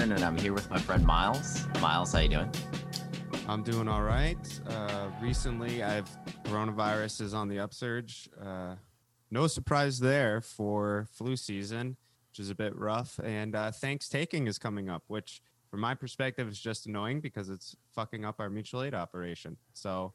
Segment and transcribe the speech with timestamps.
[0.00, 1.66] Jordan, and I'm here with my friend Miles.
[1.82, 2.50] Miles, how you doing?
[3.46, 4.38] I'm doing all right.
[4.66, 6.08] Uh, recently, I've
[6.44, 8.30] coronavirus is on the upsurge.
[8.42, 8.76] Uh,
[9.30, 11.98] no surprise there for flu season,
[12.30, 13.20] which is a bit rough.
[13.22, 17.50] And uh, thanks taking is coming up, which from my perspective is just annoying because
[17.50, 19.58] it's fucking up our mutual aid operation.
[19.74, 20.14] So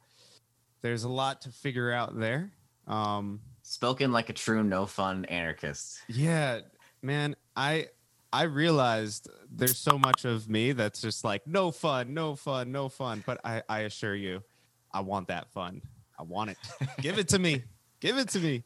[0.82, 2.50] there's a lot to figure out there.
[2.88, 6.00] Um, Spoken like a true no fun anarchist.
[6.08, 6.62] yeah,
[7.04, 7.90] man, I
[8.36, 12.90] I realized there's so much of me that's just like no fun, no fun, no
[12.90, 13.24] fun.
[13.26, 14.44] But I, I assure you,
[14.92, 15.82] I want that fun.
[16.20, 16.58] I want it.
[17.00, 17.64] Give it to me.
[18.02, 18.66] Give it to me.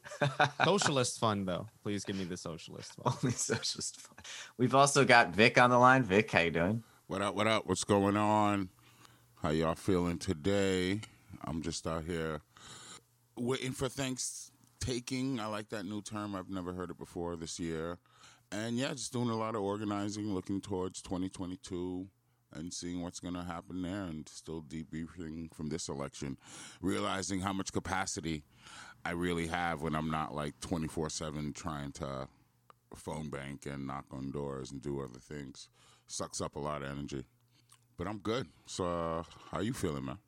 [0.64, 1.68] Socialist fun though.
[1.84, 3.14] Please give me the socialist fun.
[3.22, 4.16] Only socialist fun.
[4.58, 6.02] We've also got Vic on the line.
[6.02, 6.82] Vic, how you doing?
[7.06, 7.36] What up?
[7.36, 7.66] What up?
[7.66, 8.70] What's going on?
[9.40, 11.02] How y'all feeling today?
[11.44, 12.40] I'm just out here
[13.36, 15.38] waiting for thanks taking.
[15.38, 16.34] I like that new term.
[16.34, 17.98] I've never heard it before this year.
[18.52, 22.06] And yeah, just doing a lot of organizing, looking towards 2022
[22.52, 26.36] and seeing what's going to happen there and still debriefing from this election,
[26.80, 28.42] realizing how much capacity
[29.04, 32.28] I really have when I'm not like 24/7 trying to
[32.96, 35.68] phone bank and knock on doors and do other things.
[36.08, 37.24] Sucks up a lot of energy.
[37.96, 38.48] But I'm good.
[38.66, 40.18] So, uh, how you feeling, man?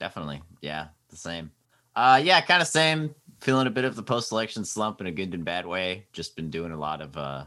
[0.00, 0.42] Definitely.
[0.62, 1.52] Yeah, the same.
[1.94, 3.14] Uh, yeah, kind of same.
[3.40, 6.06] Feeling a bit of the post-election slump in a good and bad way.
[6.12, 7.44] Just been doing a lot of, uh,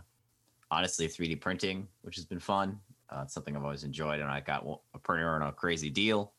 [0.75, 2.79] honestly, 3D printing, which has been fun.
[3.09, 6.33] Uh, it's something I've always enjoyed, and I got a printer on a crazy deal.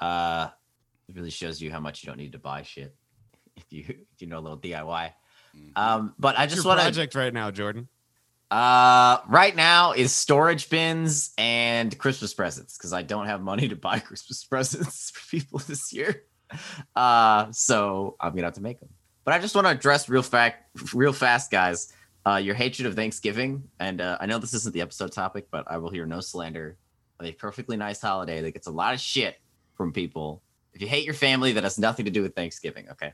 [0.00, 0.48] Uh,
[1.08, 2.94] it really shows you how much you don't need to buy shit
[3.56, 5.12] if you if you know a little DIY.
[5.76, 7.88] Um, but I just want to project right now, Jordan.
[8.50, 13.76] uh, right now is storage bins and Christmas presents because I don't have money to
[13.76, 16.24] buy Christmas presents for people this year.
[16.96, 18.88] Uh, so I'm gonna have to make them.
[19.24, 21.92] But I just want to address real fact, real fast, guys.
[22.26, 25.64] Uh, your hatred of Thanksgiving, and uh, I know this isn't the episode topic, but
[25.70, 26.78] I will hear no slander
[27.22, 29.40] a perfectly nice holiday that gets a lot of shit
[29.74, 30.42] from people.
[30.72, 32.88] If you hate your family, that has nothing to do with Thanksgiving.
[32.90, 33.12] Okay.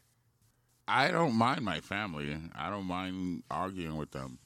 [0.88, 2.36] I don't mind my family.
[2.56, 4.38] I don't mind arguing with them.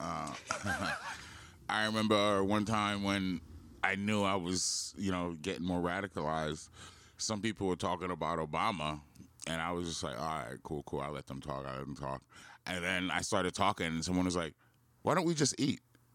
[0.00, 0.32] Uh,
[1.68, 3.40] I remember one time when
[3.82, 6.68] I knew I was, you know, getting more radicalized.
[7.16, 9.00] Some people were talking about Obama,
[9.46, 11.00] and I was just like, "All right, cool, cool.
[11.00, 11.64] I let them talk.
[11.66, 12.22] I let them talk."
[12.68, 14.54] And then I started talking, and someone was like,
[15.02, 15.80] "Why don't we just eat?"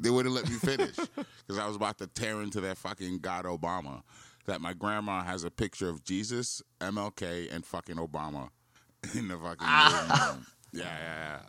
[0.00, 0.96] they wouldn't let me finish
[1.46, 4.02] because I was about to tear into that fucking God Obama.
[4.46, 8.48] That my grandma has a picture of Jesus, MLK, and fucking Obama
[9.14, 10.46] in the fucking room.
[10.72, 11.40] Yeah, yeah,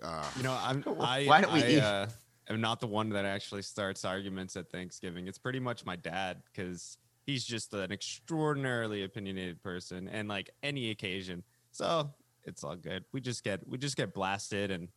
[0.00, 0.06] yeah.
[0.08, 1.80] Uh, You know, I'm I, Why don't we I, eat?
[1.80, 2.06] uh,
[2.48, 5.26] am not the one that actually starts arguments at Thanksgiving.
[5.26, 6.96] It's pretty much my dad because
[7.26, 11.42] he's just an extraordinarily opinionated person and like any occasion.
[11.72, 12.10] So
[12.44, 13.04] it's all good.
[13.12, 14.88] We just get we just get blasted and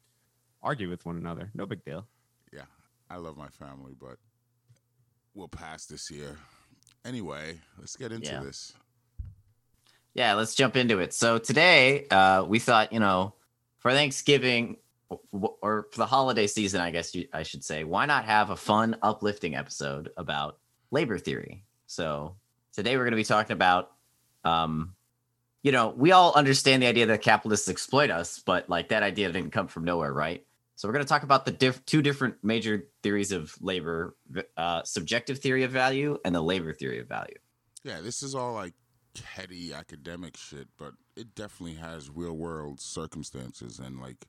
[0.64, 1.52] argue with one another.
[1.54, 2.08] No big deal.
[2.54, 2.64] yeah,
[3.10, 4.18] I love my family, but
[5.34, 6.38] we'll pass this year.
[7.04, 8.42] Anyway, let's get into Yeah.
[8.44, 8.74] this.
[10.14, 11.14] Yeah, let's jump into it.
[11.14, 13.34] So today, uh, we thought, you know,
[13.80, 14.78] for Thanksgiving
[15.10, 18.56] or for the holiday season, I guess you, I should say, why not have a
[18.56, 20.58] fun, uplifting episode about
[20.90, 21.66] labor theory?
[21.86, 22.38] So
[22.74, 23.92] today we're going to be talking about,
[24.46, 24.95] um,
[25.66, 29.32] you know, we all understand the idea that capitalists exploit us, but like that idea
[29.32, 30.46] didn't come from nowhere, right?
[30.76, 34.16] So we're going to talk about the diff- two different major theories of labor:
[34.58, 37.34] uh, subjective theory of value and the labor theory of value.
[37.84, 38.76] Yeah, this is all like
[39.24, 44.28] heady academic shit, but it definitely has real world circumstances and like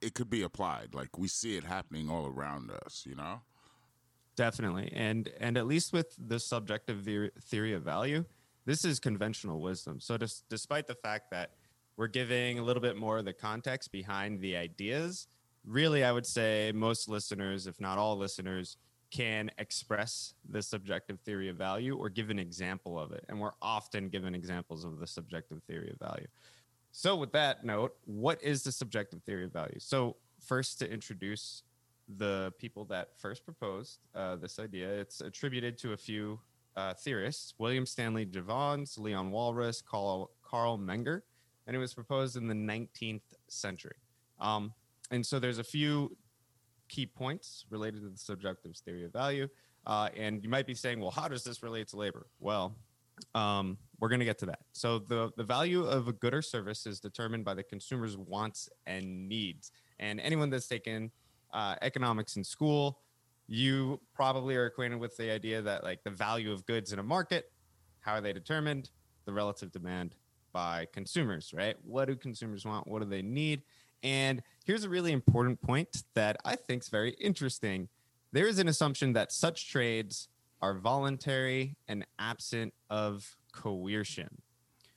[0.00, 0.94] it could be applied.
[0.94, 3.42] Like we see it happening all around us, you know?
[4.36, 4.90] Definitely.
[4.96, 8.24] And and at least with the subjective theory, theory of value,
[8.64, 10.00] this is conventional wisdom.
[10.00, 10.16] So
[10.48, 11.50] despite the fact that
[11.96, 15.26] we're giving a little bit more of the context behind the ideas,
[15.66, 18.76] really I would say most listeners, if not all listeners,
[19.10, 23.24] can express the subjective theory of value or give an example of it.
[23.28, 26.26] And we're often given examples of the subjective theory of value.
[26.92, 29.78] So, with that note, what is the subjective theory of value?
[29.78, 31.62] So, first, to introduce
[32.16, 36.40] the people that first proposed uh, this idea, it's attributed to a few
[36.76, 41.22] uh, theorists William Stanley Jevons, Leon Walras, Carl, Carl Menger,
[41.66, 43.96] and it was proposed in the 19th century.
[44.40, 44.72] Um,
[45.10, 46.16] and so, there's a few
[46.88, 49.48] key points related to the subjective theory of value.
[49.86, 52.26] Uh, and you might be saying, well, how does this relate to labor?
[52.38, 52.76] Well,
[53.34, 54.60] um, we're going to get to that.
[54.72, 58.68] So the, the value of a good or service is determined by the consumer's wants
[58.86, 59.72] and needs.
[59.98, 61.10] And anyone that's taken
[61.52, 63.00] uh, economics in school,
[63.52, 67.02] you probably are acquainted with the idea that like the value of goods in a
[67.02, 67.52] market,
[68.00, 68.88] how are they determined?
[69.26, 70.14] The relative demand
[70.54, 71.76] by consumers, right?
[71.84, 72.88] What do consumers want?
[72.88, 73.62] What do they need?
[74.02, 77.90] And here's a really important point that I think is very interesting.
[78.32, 80.28] There is an assumption that such trades
[80.62, 84.40] are voluntary and absent of coercion.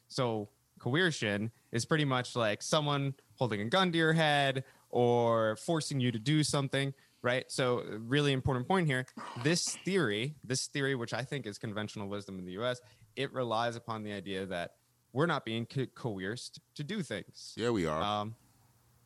[0.07, 0.47] So,
[0.79, 6.09] coercion is pretty much like someone holding a gun to your head or forcing you
[6.13, 6.93] to do something,
[7.25, 7.43] right?
[7.49, 9.05] So, really important point here.
[9.43, 12.79] This theory, this theory, which I think is conventional wisdom in the US,
[13.15, 14.71] it relies upon the idea that
[15.11, 17.53] we're not being co- coerced to do things.
[17.57, 18.01] Yeah, we are.
[18.01, 18.35] Um,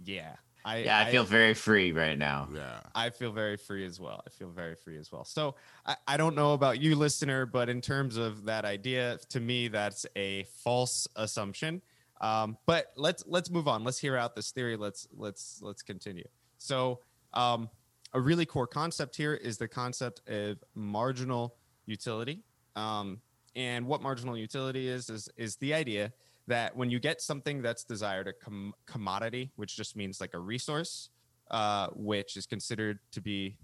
[0.04, 0.36] yeah.
[0.66, 2.50] I, Yeah, I feel very free right now.
[2.54, 2.82] yeah.
[2.94, 4.22] I feel very free as well.
[4.28, 5.24] I feel very free as well.
[5.24, 5.56] So
[5.86, 9.70] I, I don't know about you, listener, but in terms of that idea, to me,
[9.70, 11.82] that's a false assumption.
[12.20, 13.86] Um, but let's let's move on.
[13.86, 14.76] Let's hear out this theory.
[14.76, 16.28] Let's let's let's continue.
[16.58, 17.00] So
[17.34, 17.70] um,
[18.14, 22.44] a really core concept here is the concept of marginal utility.
[22.76, 23.22] Um,
[23.56, 26.14] and what marginal utility is is is the idea
[26.48, 30.40] that when you get something that's desired, a com- commodity, which just means like a
[30.40, 31.10] resource,
[31.52, 33.58] uh, which is considered to be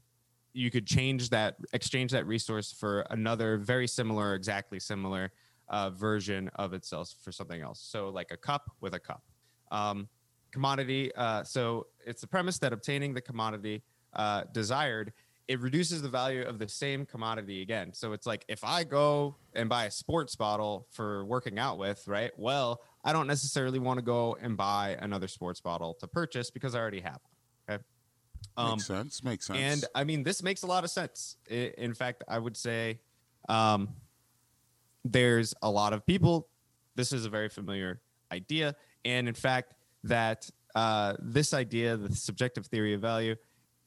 [0.53, 5.31] you could change that exchange that resource for another very similar exactly similar
[5.67, 9.21] uh, version of itself for something else so like a cup with a cup
[9.71, 10.07] um,
[10.51, 13.83] commodity uh, so it's the premise that obtaining the commodity
[14.15, 15.13] uh, desired
[15.47, 19.35] it reduces the value of the same commodity again so it's like if i go
[19.53, 23.97] and buy a sports bottle for working out with right well i don't necessarily want
[23.99, 27.19] to go and buy another sports bottle to purchase because i already have
[27.67, 27.83] one okay
[28.57, 29.23] Um, makes sense.
[29.23, 29.59] Makes sense.
[29.59, 31.37] and I mean, this makes a lot of sense.
[31.49, 32.99] In fact, I would say
[33.49, 33.89] um,
[35.03, 36.47] there's a lot of people.
[36.95, 38.01] This is a very familiar
[38.31, 38.75] idea.
[39.03, 39.73] And in fact,
[40.03, 43.35] that uh, this idea, the subjective theory of value,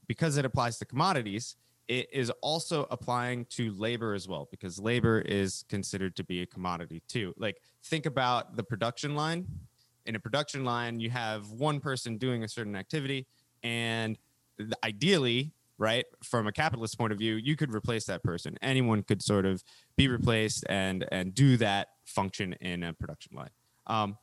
[0.08, 1.54] because it applies to commodities,
[1.86, 6.46] it is also applying to labor as well, because labor is considered to be a
[6.46, 7.32] commodity too.
[7.38, 9.46] Like, think about the production line.
[10.06, 13.26] In a production line, you have one person doing a certain activity,
[13.62, 14.18] and
[14.82, 19.22] ideally right from a capitalist point of view you could replace that person anyone could
[19.22, 19.62] sort of
[19.96, 23.50] be replaced and and do that function in a production line
[23.86, 24.18] um,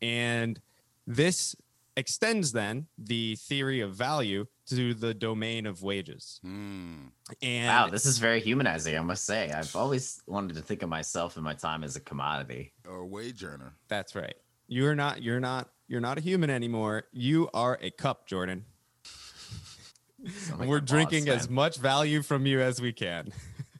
[0.00, 0.60] and
[1.06, 1.56] this
[1.96, 7.06] extends then the theory of value to the domain of wages Hmm.
[7.42, 9.50] and Wow, this is very humanizing, I must say.
[9.50, 12.72] I've always wanted to think of myself and my time as a commodity.
[12.86, 13.74] or wage earner.
[13.88, 14.34] that's right
[14.68, 18.64] you're not you're not you're not a human anymore you are a cup jordan
[20.58, 23.32] like we're my boss, drinking as much value from you as we can.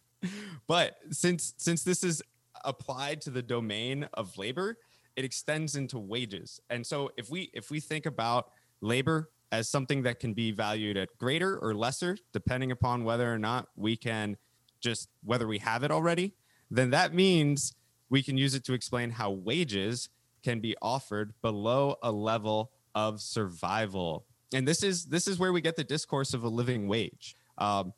[0.66, 2.22] but since since this is
[2.64, 4.78] applied to the domain of labor,
[5.16, 6.60] it extends into wages.
[6.70, 10.96] And so if we if we think about labor as something that can be valued
[10.96, 14.36] at greater or lesser depending upon whether or not we can
[14.80, 16.34] just whether we have it already,
[16.70, 17.74] then that means
[18.08, 20.08] we can use it to explain how wages
[20.42, 24.24] can be offered below a level of survival.
[24.52, 27.36] And this is this is where we get the discourse of a living wage.
[27.58, 27.92] Um,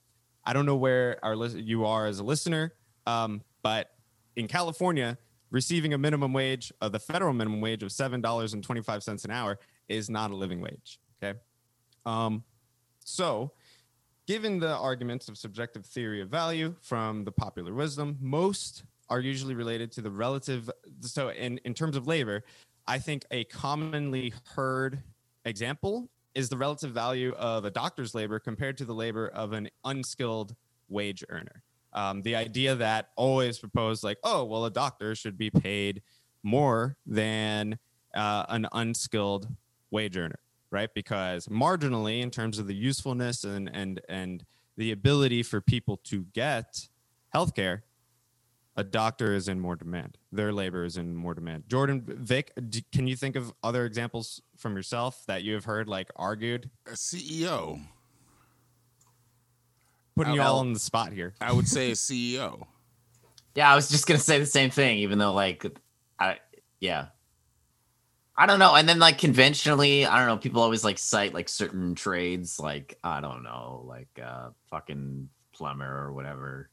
[0.44, 2.74] I don't know where our you are as a listener,
[3.06, 3.90] um, but
[4.36, 5.18] in California,
[5.52, 9.04] receiving a minimum wage of the federal minimum wage of seven dollars and twenty five
[9.04, 10.98] cents an hour is not a living wage.
[11.22, 11.38] Okay,
[12.04, 12.42] um,
[13.04, 13.52] so
[14.26, 19.54] given the arguments of subjective theory of value from the popular wisdom, most are usually
[19.54, 20.70] related to the relative.
[21.00, 22.44] So, in, in terms of labor,
[22.86, 25.02] I think a commonly heard
[25.44, 29.68] example is the relative value of a doctor's labor compared to the labor of an
[29.84, 30.56] unskilled
[30.88, 31.62] wage earner.
[31.94, 36.02] Um, the idea that always proposed, like, oh, well, a doctor should be paid
[36.42, 37.78] more than
[38.14, 39.48] uh, an unskilled
[39.90, 40.90] wage earner, right?
[40.94, 44.44] Because marginally, in terms of the usefulness and and and
[44.76, 46.88] the ability for people to get
[47.34, 47.82] healthcare,
[48.76, 50.16] a doctor is in more demand.
[50.30, 51.64] Their labor is in more demand.
[51.68, 52.52] Jordan, Vic,
[52.90, 56.70] can you think of other examples from yourself that you have heard like argued?
[56.86, 57.80] A CEO.
[60.16, 61.34] Putting Oh, you all on the spot here.
[61.40, 62.66] I would say a CEO.
[63.54, 65.66] Yeah, I was just gonna say the same thing, even though like
[66.18, 66.38] I
[66.80, 67.08] yeah.
[68.34, 68.74] I don't know.
[68.74, 72.98] And then like conventionally, I don't know, people always like cite like certain trades, like
[73.04, 76.70] I don't know, like uh fucking plumber or whatever.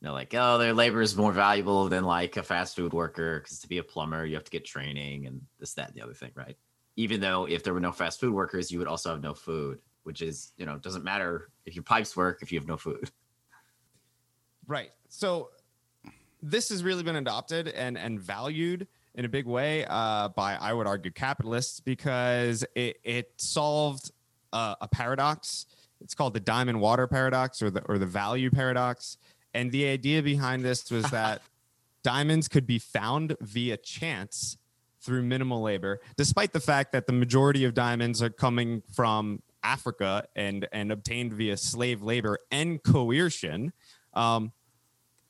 [0.00, 3.60] They're like, oh, their labor is more valuable than like a fast food worker because
[3.60, 6.14] to be a plumber, you have to get training and this, that, and the other
[6.14, 6.56] thing, right?
[6.96, 9.78] Even though if there were no fast food workers, you would also have no food,
[10.08, 13.10] which is, you know, doesn't matter if your pipes work if you have no food.
[14.66, 14.90] Right.
[15.10, 15.50] So
[16.42, 20.72] this has really been adopted and and valued in a big way uh, by I
[20.72, 24.12] would argue capitalists because it it solved
[24.54, 25.66] uh, a paradox.
[26.00, 29.18] It's called the diamond water paradox or the or the value paradox.
[29.52, 31.42] And the idea behind this was that
[32.02, 34.56] diamonds could be found via chance
[35.00, 40.24] through minimal labor, despite the fact that the majority of diamonds are coming from Africa
[40.34, 43.72] and and obtained via slave labor and coercion.
[44.14, 44.52] Um,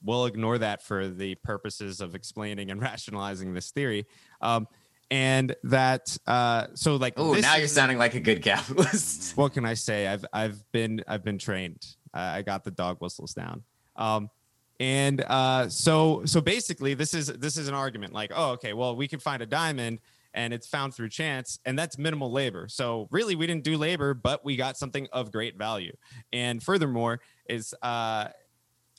[0.03, 4.07] we'll ignore that for the purposes of explaining and rationalizing this theory.
[4.41, 4.69] Um,
[5.11, 9.65] and that uh, so like oh now you're sounding like a good capitalist what can
[9.65, 10.07] I say?
[10.07, 11.85] I've I've been I've been trained.
[12.15, 13.65] I I got the dog whistles down.
[13.97, 14.31] Um,
[14.81, 18.95] and uh, so so basically, this is this is an argument like, oh, okay, well,
[18.95, 20.01] we can find a diamond
[20.35, 22.69] and it's found through chance, and that's minimal labor.
[22.69, 25.93] So really, we didn't do labor, but we got something of great value.
[26.33, 28.29] And furthermore, is uh,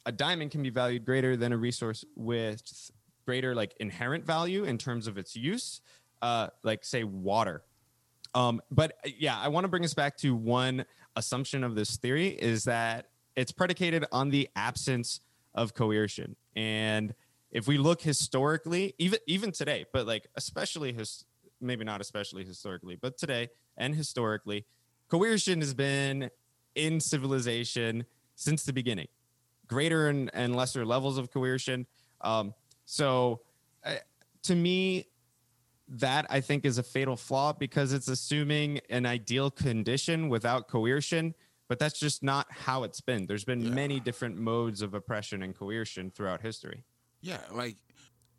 [0.05, 2.61] a diamond can be valued greater than a resource with
[3.25, 5.81] greater like inherent value in terms of its use,
[6.21, 7.63] uh, like say water.
[8.33, 11.97] Um, but uh, yeah, I want to bring us back to one assumption of this
[11.97, 15.21] theory is that it's predicated on the absence
[15.53, 16.35] of coercion.
[16.55, 17.13] And
[17.51, 21.25] if we look historically, even even today, but like especially his
[21.61, 24.65] maybe not especially historically, but today and historically,
[25.09, 26.29] coercion has been
[26.75, 29.07] in civilization since the beginning.
[29.67, 31.85] Greater and, and lesser levels of coercion.
[32.21, 32.53] Um,
[32.85, 33.41] so
[33.83, 33.95] uh,
[34.43, 35.07] to me,
[35.89, 41.33] that I think is a fatal flaw because it's assuming an ideal condition without coercion,
[41.67, 43.25] but that's just not how it's been.
[43.25, 43.71] There's been Yeah.
[43.71, 46.83] many different modes of oppression and coercion throughout history.
[47.21, 47.75] Yeah, like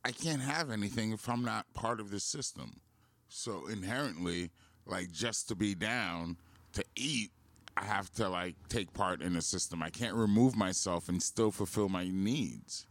[0.04, 2.80] I can't have anything if I'm not part of the system.
[3.28, 4.50] So inherently,
[4.86, 6.36] like just to be down
[6.72, 7.30] to eat,
[7.76, 9.82] I have to like take part in the system.
[9.82, 12.86] I can't remove myself and still fulfill my needs.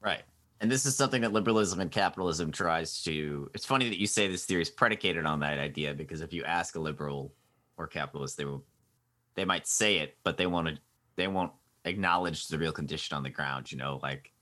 [0.00, 0.22] Right.
[0.60, 3.50] And this is something that liberalism and capitalism tries to.
[3.54, 6.44] It's funny that you say this theory is predicated on that idea because if you
[6.44, 7.32] ask a liberal
[7.78, 8.62] or capitalist, they will,
[9.36, 10.78] they might say it, but they want to,
[11.16, 11.52] They won't
[11.86, 13.72] acknowledge the real condition on the ground.
[13.72, 14.32] You know, like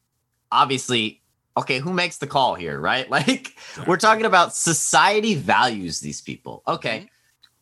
[0.53, 1.23] obviously,
[1.57, 3.09] okay, who makes the call here, right?
[3.19, 3.55] Like
[3.87, 6.63] we're talking about society values these people.
[6.67, 7.09] Okay.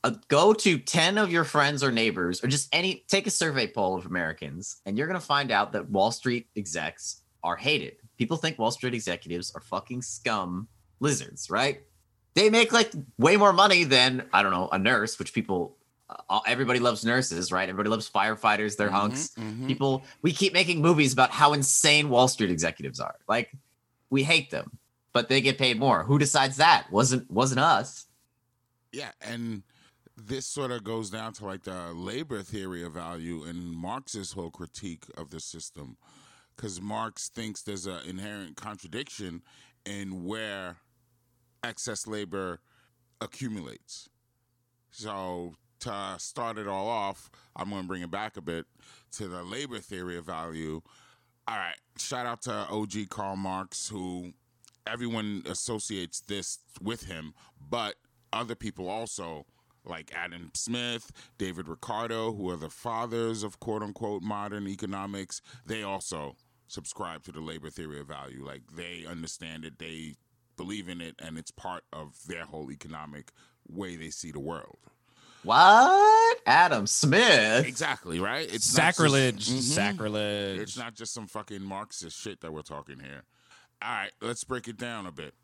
[0.05, 3.67] Uh, go to 10 of your friends or neighbors or just any take a survey
[3.67, 7.97] poll of americans and you're going to find out that wall street execs are hated
[8.17, 10.69] people think wall street executives are fucking scum
[11.01, 11.81] lizards right
[12.35, 15.77] they make like way more money than i don't know a nurse which people
[16.09, 19.67] uh, everybody loves nurses right everybody loves firefighters they're hunks Mhm, mhm.
[19.67, 23.53] people we keep making movies about how insane wall street executives are like
[24.11, 24.79] we hate them
[25.13, 28.07] but they get paid more who decides that wasn't wasn't us
[28.93, 29.63] Yeah, and
[30.17, 34.51] this sort of goes down to like the labor theory of value and Marx's whole
[34.51, 35.99] critique of the system.
[36.55, 39.43] Because Marx thinks there's an inherent contradiction
[39.85, 40.79] in where
[41.63, 42.61] excess labor
[43.21, 44.09] accumulates.
[44.91, 45.55] So,
[45.87, 48.67] to start it all off, I'm going to bring it back a bit
[49.13, 50.83] to the labor theory of value.
[51.49, 54.33] All right, shout out to OG Karl Marx, who
[54.87, 57.35] everyone associates this with him,
[57.71, 57.95] but
[58.33, 59.47] other people also,
[59.85, 65.85] like Adam Smith, David Ricardo, who are the fathers of quote unquote modern economics, they
[65.85, 66.35] also
[66.67, 68.45] subscribe to the labor theory of value.
[68.45, 70.15] Like they understand it, they
[70.57, 73.31] believe in it, and it's part of their whole economic
[73.69, 74.79] way they see the world.
[75.47, 78.53] What adam smith Exactly, right?
[78.53, 79.49] It's not just- Sacrilege.
[79.49, 79.61] Mhm.
[79.63, 80.61] Sacrilege.
[80.61, 83.23] It's not just some fucking Marxist shit that we're talking here.
[83.83, 85.35] All right, let's break it down a bit.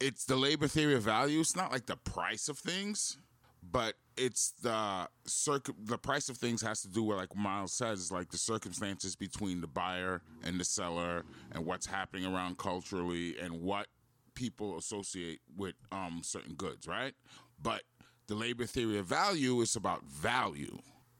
[0.00, 1.40] It's the labor theory of value.
[1.40, 3.18] It's not like the price of things,
[3.62, 8.10] but it's the circ- the price of things has to do with like Miles says,
[8.10, 13.60] like the circumstances between the buyer and the seller and what's happening around culturally and
[13.60, 13.86] what
[14.34, 17.14] people associate with um certain goods, right?
[17.60, 17.82] But
[18.26, 20.78] the labor theory of value is about value.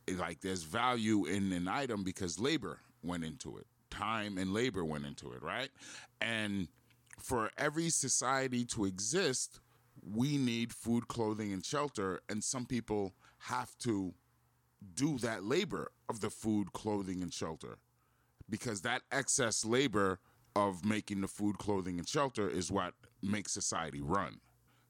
[0.08, 3.66] Like there's value in an item because labor went into it.
[3.90, 5.70] Time and labor went into it right?
[6.20, 6.68] And
[7.20, 9.60] for every society to exist
[10.02, 14.12] we need food clothing and shelter and some people have to
[14.94, 17.78] do that labor of the food clothing and shelter
[18.50, 20.18] because that excess labor
[20.56, 24.40] of making the food clothing and shelter is what makes society run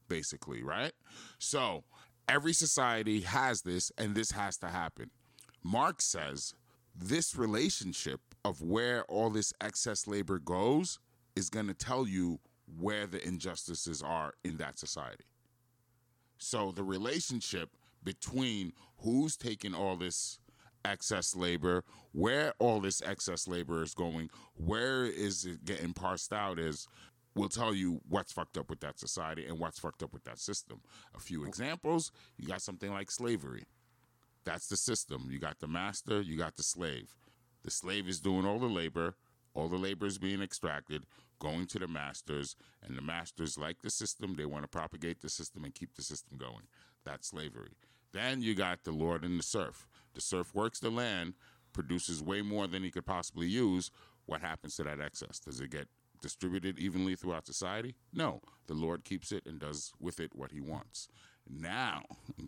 [0.07, 0.93] basically right
[1.39, 1.83] so
[2.27, 5.09] every society has this and this has to happen
[5.63, 6.53] Marx says
[6.95, 10.99] this relationship of where all this excess labor goes
[11.35, 12.39] is going to tell you
[12.79, 15.23] where the injustices are in that society.
[16.37, 17.69] So the relationship
[18.03, 20.39] between who's taking all this
[20.85, 26.59] excess labor, where all this excess labor is going, where is it getting parsed out
[26.59, 26.87] is
[27.35, 30.39] will tell you what's fucked up with that society and what's fucked up with that
[30.39, 30.81] system.
[31.15, 33.65] A few examples, you got something like slavery.
[34.45, 35.27] That's the system.
[35.29, 37.15] You got the master, you got the slave.
[37.63, 39.15] The slave is doing all the labor,
[39.53, 41.03] all the labor is being extracted.
[41.39, 44.35] going to the masters, and the masters like the system.
[44.35, 46.67] They want to propagate the system and keep the system going.
[47.05, 47.73] That's slavery.
[48.13, 49.87] Then you got the lord and the serf.
[50.13, 51.33] The serf works the land,
[51.73, 53.91] produces way more than he could possibly use.
[54.25, 55.39] What happens to that excess?
[55.39, 55.87] Does it get
[56.23, 57.93] distributed evenly throughout society?
[58.11, 58.41] No.
[58.65, 61.09] The Lord keeps it and does with it what he wants.
[61.47, 62.03] Now,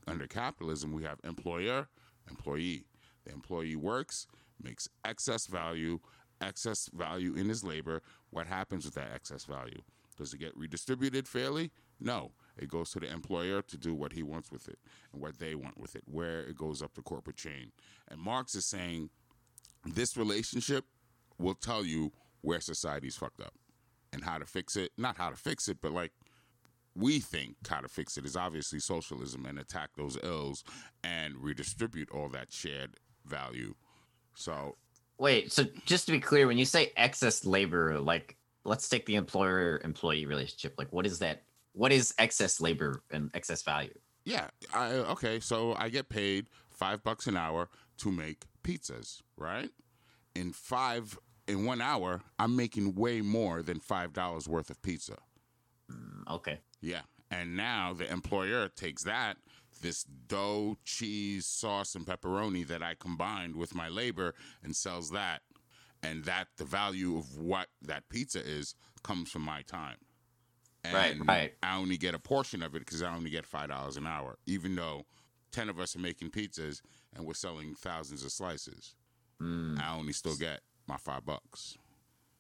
[0.08, 1.90] under capitalism, we have employer,
[2.30, 2.86] employee.
[3.26, 4.28] The employee works,
[4.64, 6.00] makes excess value,
[6.42, 8.02] excess value in his labor.
[8.30, 9.82] What happens with that excess value?
[10.18, 11.72] Does it get redistributed fairly?
[12.00, 12.32] No.
[12.58, 14.80] It goes to the employer to do what he wants with it
[15.12, 17.74] and what they want with it, where it goes up the corporate chain.
[18.08, 19.10] And Marx is saying
[19.84, 20.86] this relationship
[21.38, 23.54] will tell you where society's fucked up
[24.16, 24.92] and how to fix it.
[24.98, 26.12] Not how to fix it, but like
[26.96, 30.64] we think how to fix it is obviously socialism and attack those ills
[31.04, 32.96] and redistribute all that shared
[33.26, 33.76] value.
[34.34, 34.78] So
[35.18, 39.16] Wait, so just to be clear, when you say excess labor, like let's take the
[39.16, 40.76] employer employee relationship.
[40.78, 41.44] Like what is that?
[41.74, 43.94] What is excess labor and excess value?
[44.26, 45.40] yeah, I, okay.
[45.40, 47.70] So I get paid five bucks an hour
[48.00, 49.70] to make pizzas, right?
[50.36, 55.18] In five in one hour, I'm making way more than five dollars worth of pizza.
[55.92, 56.60] Mm, Okay.
[56.82, 57.02] Yeah.
[57.32, 59.38] And now the employer takes that,
[59.82, 65.42] this dough, cheese, sauce, and pepperoni that I combined with my labor and sells that.
[66.04, 69.98] And that the value of what that pizza is comes from my time.
[70.94, 71.54] Right, right.
[71.64, 74.76] I only get a portion of it because I only get $5 an hour, even
[74.76, 75.06] though
[75.52, 76.82] 10 of us are making pizzas
[77.16, 78.94] and we're selling thousands of slices.
[79.42, 79.82] Mm.
[79.82, 81.78] I only still get my five bucks.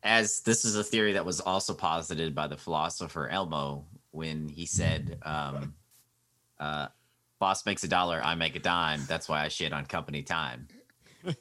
[0.03, 4.65] As this is a theory that was also posited by the philosopher Elmo when he
[4.65, 5.73] said, um,
[6.60, 6.88] uh,
[7.39, 9.01] "Boss makes a dollar, I make a dime.
[9.08, 10.67] That's why I shit on company time."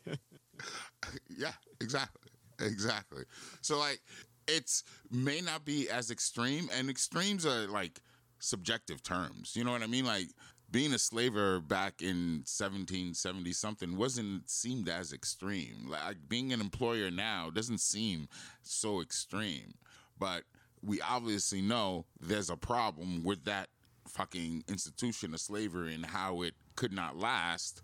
[1.28, 2.30] Yeah, exactly.
[2.60, 3.24] Exactly.
[3.60, 4.00] So like
[4.46, 8.00] it's may not be as extreme and extremes are like
[8.38, 9.54] subjective terms.
[9.56, 10.04] You know what I mean?
[10.04, 10.28] Like
[10.74, 15.88] being a slaver back in 1770 something wasn't seemed as extreme.
[15.88, 18.26] Like being an employer now doesn't seem
[18.62, 19.74] so extreme.
[20.18, 20.42] But
[20.82, 23.68] we obviously know there's a problem with that
[24.08, 27.80] fucking institution of slavery and how it could not last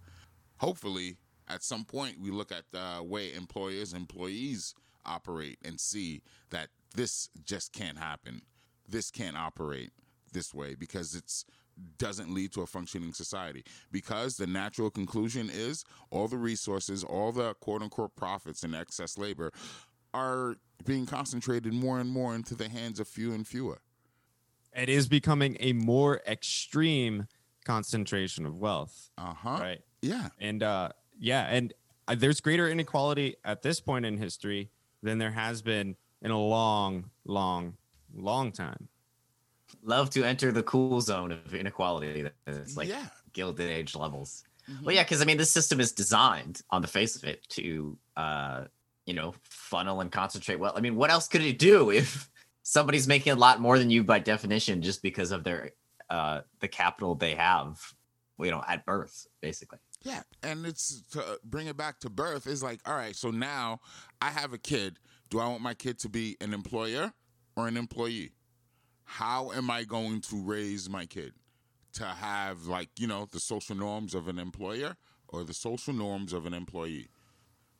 [0.58, 1.16] hopefully
[1.48, 4.74] at some point we look at the way employers employees
[5.06, 8.42] operate and see that this just can't happen
[8.86, 9.90] this can't operate
[10.32, 11.46] this way because it's
[11.98, 17.32] doesn't lead to a functioning society because the natural conclusion is all the resources all
[17.32, 19.50] the quote unquote profits and excess labor
[20.12, 23.80] are being concentrated more and more into the hands of few and fewer
[24.76, 27.26] It is becoming a more extreme
[27.64, 29.80] concentration of wealth, uh-huh right?
[30.02, 31.72] yeah And uh, yeah, and
[32.08, 34.70] uh, there's greater inequality at this point in history
[35.02, 37.76] than there has been in a long, long,
[38.14, 38.88] long time.
[39.82, 42.22] Love to enter the cool zone of inequality.
[42.22, 44.44] that It's like yeah Gilded Age levels.
[44.82, 47.98] Well, yeah, because I mean, this system is designed on the face of it to,
[48.16, 48.64] uh,
[49.04, 50.60] you know, funnel and concentrate.
[50.60, 52.30] Well, I mean, what else could it do if
[52.62, 55.70] somebody's making a lot more than you by definition just because of their
[56.08, 57.80] uh the capital they have,
[58.38, 59.78] you know, at birth, basically.
[60.02, 63.80] Yeah, and it's to bring it back to birth is like, all right, so now
[64.22, 64.98] I have a kid.
[65.28, 67.12] Do I want my kid to be an employer
[67.54, 68.32] or an employee?
[69.14, 71.32] How am I going to raise my kid
[71.94, 74.96] to have like, you know, the social norms of an employer
[75.26, 77.08] or the social norms of an employee?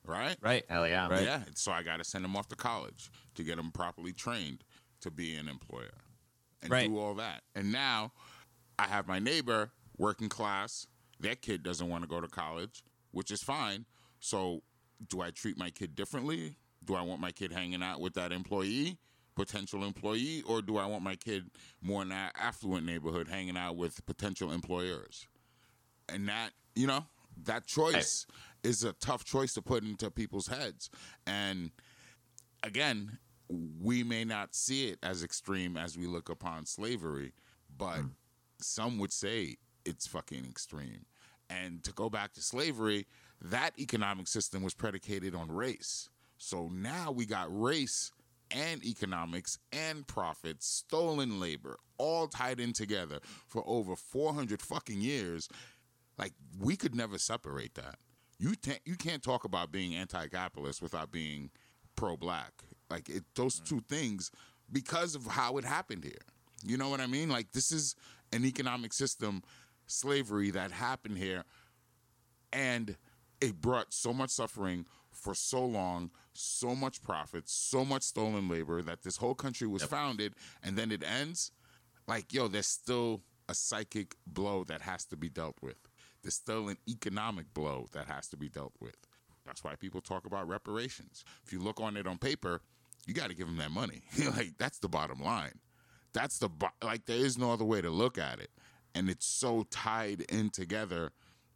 [0.04, 0.36] Right?
[0.40, 0.64] Right.
[0.68, 1.08] Hell yeah.
[1.08, 1.22] Right.
[1.22, 4.64] Yeah, so I got to send him off to college to get him properly trained
[5.02, 5.98] to be an employer
[6.62, 6.88] and Right.
[6.88, 7.44] do all that.
[7.54, 8.12] And now
[8.76, 10.88] I have my neighbor, working class,
[11.20, 13.86] their kid doesn't want to go to college, which is fine.
[14.18, 14.62] So
[15.08, 16.56] do I treat my kid differently?
[16.84, 18.98] Do I want my kid hanging out with that employee,
[19.40, 21.50] potential employee, or do I want my kid
[21.80, 25.26] more in that affluent neighborhood hanging out with potential employers?
[26.08, 27.06] And that, you know,
[27.44, 28.26] that choice
[28.62, 30.90] is a tough choice to put into people's heads.
[31.26, 31.70] And
[32.62, 37.32] again, we may not see it as extreme as we look upon slavery,
[37.78, 38.10] but mm.
[38.60, 41.06] some would say it's fucking extreme.
[41.48, 43.06] And to go back to slavery,
[43.40, 46.10] that economic system was predicated on race.
[46.36, 48.12] So now we got race
[48.50, 55.48] and economics and profits, stolen labor, all tied in together for over 400 fucking years.
[56.18, 57.96] Like we could never separate that.
[58.38, 61.50] You can't you can't talk about being anti-capitalist without being
[61.96, 62.52] pro-black.
[62.88, 63.68] Like it, those mm.
[63.68, 64.30] two things
[64.72, 66.22] because of how it happened here.
[66.64, 67.28] You know what I mean?
[67.28, 67.96] Like this is
[68.32, 69.42] an economic system
[69.86, 71.44] slavery that happened here
[72.52, 72.96] and
[73.40, 76.10] it brought so much suffering for so long
[76.40, 79.90] so much profit, so much stolen labor that this whole country was Yep.
[79.90, 81.52] founded, and then it ends.
[82.06, 85.76] Like, yo, there's still a psychic blow that has to be dealt with.
[86.22, 88.96] There's still an economic blow that has to be dealt with.
[89.44, 91.24] That's why people talk about reparations.
[91.44, 92.60] If you look on it on paper,
[93.06, 94.02] you got to give them that money.
[94.36, 95.60] like that's the bottom line.
[96.12, 98.50] That's the bo- like there is no other way to look at it,
[98.94, 101.12] and it's so tied in together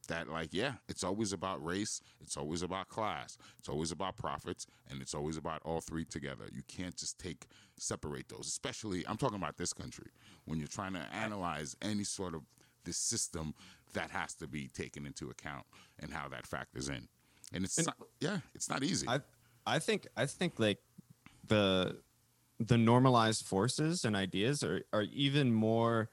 [0.07, 4.67] that like yeah, it's always about race, it's always about class, it's always about profits,
[4.91, 6.45] and it's always about all three together.
[6.53, 7.47] You can't just take
[7.79, 8.47] separate those.
[8.47, 10.11] Especially I'm talking about this country
[10.45, 12.43] when you're trying to analyze any sort of
[12.85, 13.55] this system
[13.95, 15.65] that has to be taken into account
[15.99, 17.09] and how that factors in.
[17.53, 19.07] And it's And- not, yeah, it's not easy.
[19.09, 19.21] I
[19.67, 20.79] I think I think like
[21.47, 22.01] the
[22.61, 26.11] the normalized forces and ideas are are even more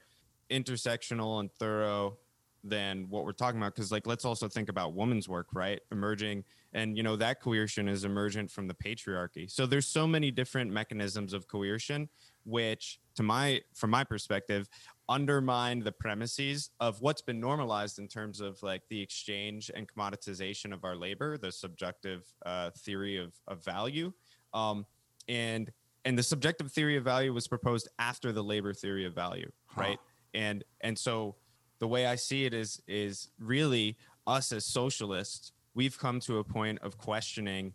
[0.50, 2.18] intersectional and thorough
[2.64, 5.80] than what we're talking about because like let's also think about women's work right?
[5.90, 9.50] Emerging and you know that coercion is emergent from the patriarchy.
[9.50, 12.08] So there's so many different mechanisms of coercion
[12.44, 14.68] which to my from my perspective
[15.08, 20.72] undermine the premises of what's been normalized in terms of like the exchange and commoditization
[20.72, 24.12] of our labor the subjective uh, theory of, of value.
[24.54, 24.86] Um,
[25.28, 25.70] and
[26.04, 29.80] and the subjective theory of value was proposed after the labor theory of value Huh.
[29.80, 29.98] right?
[30.34, 31.36] And and so
[31.82, 36.44] the way i see it is is really us as socialists we've come to a
[36.44, 37.72] point of questioning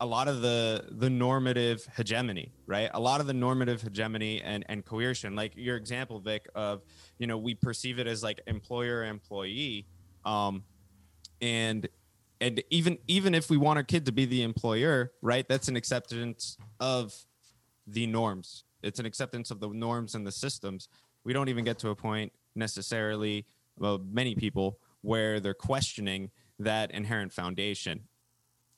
[0.00, 2.90] a lot of the the normative hegemony right?
[2.94, 5.36] A lot of the normative hegemony and and coercion.
[5.36, 6.82] Like your example vic of
[7.18, 9.86] you know we perceive it as like employer employee
[10.24, 10.64] um
[11.40, 11.88] and
[12.40, 15.76] and even even if we want our kid to be the employer right that's an
[15.76, 17.14] acceptance of
[17.86, 18.64] the norms.
[18.82, 20.88] It's an acceptance of the norms and the systems.
[21.24, 23.46] We don't even get to a point necessarily
[23.78, 28.00] well many people where they're questioning that inherent foundation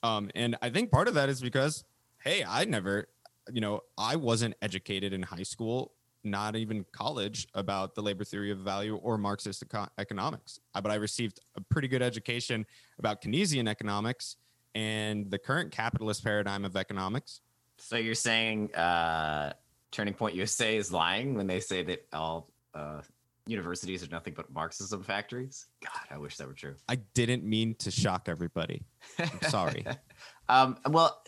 [0.02, 1.84] um, and I think part of that is because,
[2.22, 3.08] hey, I never,
[3.52, 8.50] you know, I wasn't educated in high school, not even college, about the labor theory
[8.50, 10.60] of value or Marxist eco- economics.
[10.74, 12.66] Uh, But I received a pretty good education
[12.98, 14.36] about Keynesian economics
[14.74, 17.40] and the current capitalist paradigm of economics.
[17.78, 19.54] So you're saying uh,
[19.90, 23.00] Turning Point USA is lying when they say that all uh,
[23.46, 25.66] universities are nothing but Marxism factories?
[25.82, 26.74] God, I wish that were true.
[26.88, 28.82] I didn't mean to shock everybody.
[29.18, 29.84] I'm sorry.
[30.48, 31.22] um, well,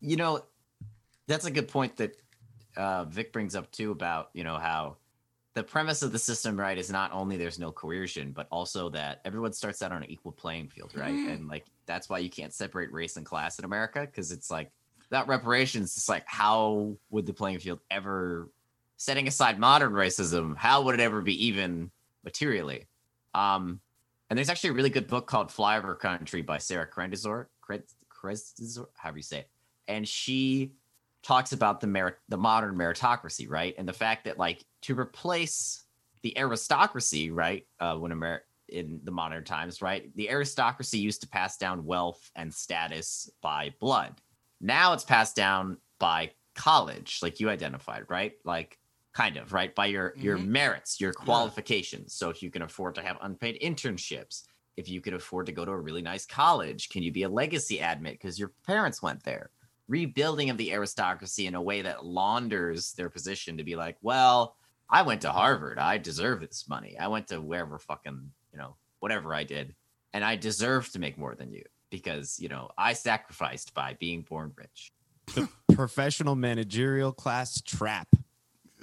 [0.00, 0.44] you know,
[1.26, 2.16] that's a good point that
[2.76, 4.96] uh, Vic brings up too about you know how
[5.54, 9.20] the premise of the system, right, is not only there's no coercion, but also that
[9.24, 11.12] everyone starts out on an equal playing field, right?
[11.12, 14.70] And like that's why you can't separate race and class in America because it's like
[15.10, 18.48] that reparations, it's like how would the playing field ever,
[19.02, 21.90] setting aside modern racism, how would it ever be even
[22.24, 22.86] materially?
[23.34, 23.80] Um,
[24.30, 29.18] and there's actually a really good book called Flyover Country by Sarah Krendizor, Krendizor, however
[29.18, 29.50] you say it,
[29.88, 30.74] and she
[31.24, 35.82] talks about the merit, the modern meritocracy, right, and the fact that like to replace
[36.22, 38.12] the aristocracy, right, uh, when
[38.68, 43.74] in the modern times, right, the aristocracy used to pass down wealth and status by
[43.80, 44.20] blood.
[44.60, 48.78] Now it's passed down by college, like you identified, right, like
[49.12, 50.46] kind of right by your your Mhm.
[50.46, 52.14] merits your qualifications.
[52.14, 54.44] So if you can afford to have unpaid internships
[54.76, 57.28] if you can afford to go to a really nice college can you be a
[57.28, 58.14] legacy admit?
[58.14, 59.50] Because your parents went there.
[59.86, 64.56] Rebuilding of the aristocracy in a way that launders their position to be like well
[64.88, 65.78] i went to harvard.
[65.78, 66.98] I deserve this money.
[66.98, 69.74] I went to wherever fucking you know whatever i did
[70.14, 74.22] and i deserve to make more than you because you know i sacrificed by being
[74.22, 74.90] born rich.
[75.34, 78.08] The Professional managerial class trap.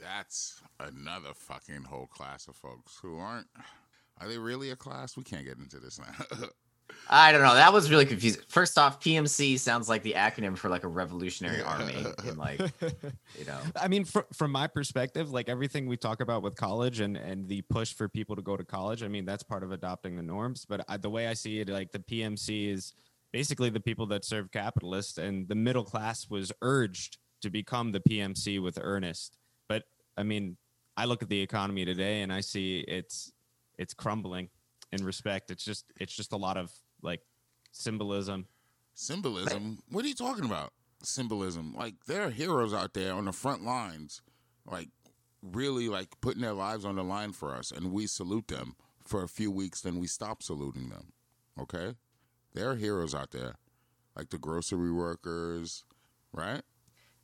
[0.01, 3.47] That's another fucking whole class of folks who aren't.
[4.19, 5.15] Are they really a class?
[5.15, 6.47] We can't get into this now.
[7.09, 7.53] I don't know.
[7.53, 8.41] That was really confusing.
[8.47, 13.45] First off, PMC sounds like the acronym for like a revolutionary army in like, you
[13.45, 13.59] know.
[13.75, 17.47] I mean, fr- from my perspective, like everything we talk about with college and and
[17.47, 20.23] the push for people to go to college, I mean, that's part of adopting the
[20.23, 20.65] norms.
[20.65, 22.93] But I, the way I see it, like the PMC is
[23.31, 28.01] basically the people that serve capitalists, and the middle class was urged to become the
[28.01, 29.37] PMC with earnest.
[30.17, 30.57] I mean,
[30.97, 33.31] I look at the economy today, and I see it's
[33.77, 34.49] it's crumbling
[34.91, 35.51] in respect.
[35.51, 37.21] It's just it's just a lot of like
[37.71, 38.47] symbolism.
[38.93, 39.79] Symbolism?
[39.89, 40.73] What are you talking about?
[41.01, 41.73] Symbolism.
[41.77, 44.21] Like there are heroes out there on the front lines,
[44.65, 44.89] like
[45.41, 48.75] really like putting their lives on the line for us, and we salute them
[49.09, 51.13] for a few weeks, then we stop saluting them.
[51.59, 51.95] Okay?
[52.53, 53.55] There are heroes out there,
[54.15, 55.83] like the grocery workers,
[56.31, 56.61] right?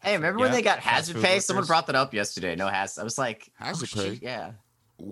[0.06, 1.39] Hey, remember when they got fast hazard food pay?
[1.39, 2.56] Someone brought that up yesterday.
[2.56, 3.02] No hazard.
[3.02, 4.26] I was like, Hazard oh, shit, pay?
[4.26, 4.52] Yeah,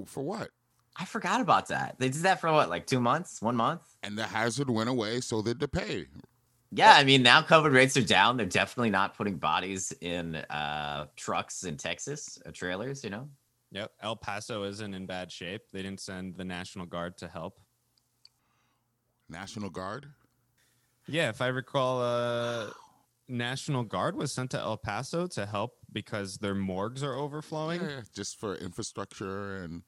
[0.06, 0.50] For what?
[0.96, 1.96] I forgot about that.
[1.98, 3.82] They did that for what, like two months, one month?
[4.04, 6.06] And the hazard went away, so did the pay.
[6.72, 8.38] Yeah, I mean now COVID rates are down.
[8.38, 13.04] They're definitely not putting bodies in uh, trucks in Texas, uh, trailers.
[13.04, 13.30] You know.
[13.72, 13.92] Yep.
[14.02, 15.64] El Paso isn't in bad shape.
[15.72, 17.60] They didn't send the National Guard to help.
[19.30, 20.08] National Guard.
[21.08, 22.70] Yeah, if I recall, uh,
[23.28, 27.82] National Guard was sent to El Paso to help because their morgues are overflowing.
[27.82, 29.84] Yeah, just for infrastructure and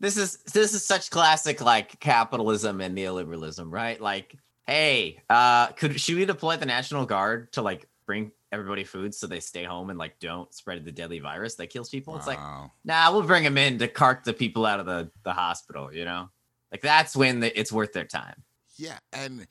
[0.00, 4.00] This is this is such classic like capitalism and neoliberalism, right?
[4.00, 9.14] Like, hey, uh, could should we deploy the National Guard to like bring everybody food
[9.14, 12.16] so they stay home and like don't spread the deadly virus that kills people?
[12.16, 12.38] It's like,
[12.84, 15.92] nah, we'll bring them in to cart the people out of the the hospital.
[15.92, 16.28] You know,
[16.72, 18.42] like that's when the, it's worth their time.
[18.78, 19.46] Yeah, and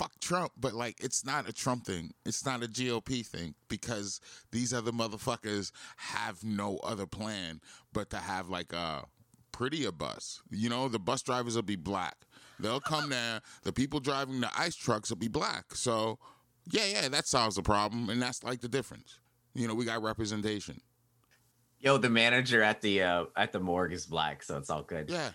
[0.00, 2.14] fuck Trump, but like it's not a Trump thing.
[2.24, 4.18] It's not a GOP thing because
[4.50, 7.60] these other motherfuckers have no other plan
[7.92, 9.04] but to have like a
[9.52, 10.40] prettier bus.
[10.50, 12.16] You know, the bus drivers will be black.
[12.58, 13.42] They'll come there.
[13.62, 15.74] The people driving the ice trucks will be black.
[15.74, 16.18] So,
[16.70, 19.18] yeah, yeah, that solves the problem, and that's like the difference.
[19.54, 20.80] You know, we got representation.
[21.78, 25.10] Yo, the manager at the uh, at the morgue is black, so it's all good.
[25.10, 25.30] Yeah,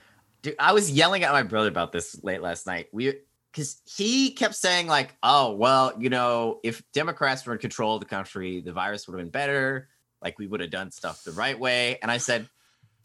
[0.45, 2.87] Dude, I was yelling at my brother about this late last night.
[2.91, 3.13] We
[3.55, 8.01] because he kept saying like, "Oh, well, you know, if Democrats were in control of
[8.01, 9.87] the country, the virus would have been better.
[10.21, 12.49] Like we would have done stuff the right way." And I said,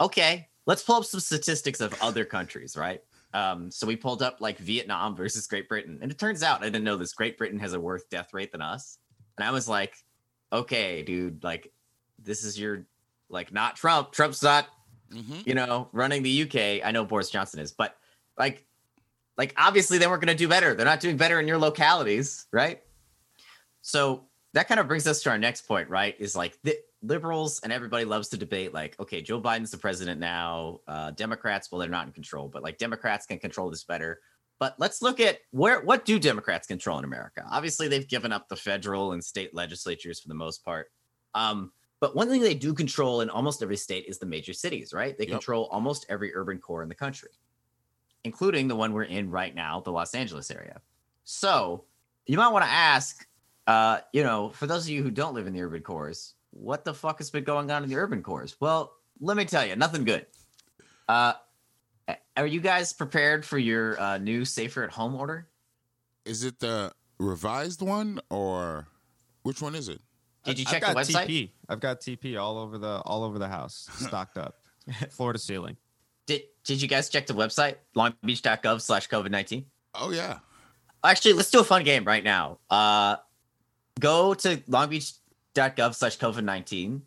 [0.01, 3.01] "Okay, let's pull up some statistics of other countries, right?"
[3.33, 6.67] Um, so we pulled up like Vietnam versus Great Britain, and it turns out I
[6.67, 7.13] didn't know this.
[7.13, 8.99] Great Britain has a worse death rate than us,
[9.39, 9.95] and I was like,
[10.53, 11.73] "Okay, dude, like
[12.19, 12.87] this is your
[13.29, 14.11] like not Trump.
[14.11, 14.67] Trump's not
[15.13, 16.87] hmm you know, running the UK.
[16.87, 17.97] I know Boris Johnson is, but
[18.39, 18.65] like,
[19.41, 20.75] like obviously they weren't going to do better.
[20.75, 22.83] They're not doing better in your localities, right?
[23.81, 26.15] So that kind of brings us to our next point, right?
[26.19, 30.21] Is like the liberals and everybody loves to debate, like, okay, Joe Biden's the president
[30.21, 30.81] now.
[30.87, 34.21] Uh, Democrats, well, they're not in control, but like Democrats can control this better.
[34.59, 37.43] But let's look at where what do Democrats control in America?
[37.51, 40.89] Obviously, they've given up the federal and state legislatures for the most part.
[41.35, 44.93] Um, but one thing they do control in almost every state is the major cities,
[44.93, 45.17] right?
[45.17, 45.33] They Yep.
[45.33, 47.31] control almost every urban core in the country,
[48.25, 50.81] including the one we're in right now, the Los Angeles area.
[51.25, 51.85] So
[52.27, 53.27] you might want to ask,
[53.67, 56.85] uh, you know, for those of you who don't live in the urban cores, what
[56.85, 58.57] the fuck has been going on in the urban cores?
[58.61, 60.27] Well, let me tell you, nothing good.
[61.09, 61.35] Uh,
[62.37, 65.47] are you guys prepared for your uh, new safer at home order?
[66.25, 68.87] is it the revised one or
[69.43, 70.01] which one is it?
[70.45, 71.27] Did you I've check the website?
[71.27, 71.51] TP.
[71.69, 74.61] I've got TP all over the all over the house, stocked up,
[75.11, 75.77] floor to ceiling.
[76.71, 79.67] Did Did you guys check the website longbeach.gov slash COVID nineteen?
[79.93, 80.39] Oh yeah.
[81.03, 82.59] Actually, let's do a fun game right now.
[82.71, 83.17] Uh,
[83.99, 87.03] go to longbeach.gov slash COVID 19.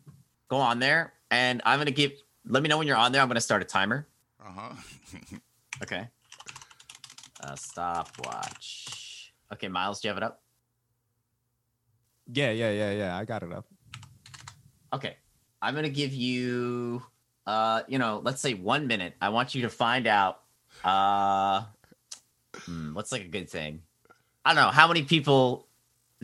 [0.48, 2.12] Go on there, and I'm going to give,
[2.46, 3.22] let me know when you're on there.
[3.22, 4.06] I'm going to start a timer.
[4.38, 4.74] Uh huh.
[5.82, 6.08] Okay.
[7.42, 9.32] Uh, stopwatch.
[9.50, 10.42] Okay, Miles, do you have it up?
[12.32, 13.16] Yeah, yeah, yeah, yeah.
[13.16, 13.66] I got it up.
[14.92, 15.16] Okay.
[15.62, 17.02] I'm going to give you,
[17.46, 19.14] uh, you know, let's say one minute.
[19.20, 20.40] I want you to find out,
[20.82, 21.64] uh,
[22.64, 23.82] hmm, what's like a good thing?
[24.44, 24.70] I don't know.
[24.70, 25.66] How many people,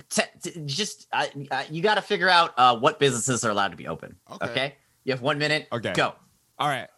[0.08, 3.70] t- t- just, uh, uh, you got to figure out uh, what businesses are allowed
[3.70, 4.16] to be open.
[4.30, 4.50] Okay.
[4.50, 4.74] Okay.
[5.04, 5.66] You have one minute.
[5.72, 5.92] Okay.
[5.92, 6.14] Go.
[6.58, 6.88] All right,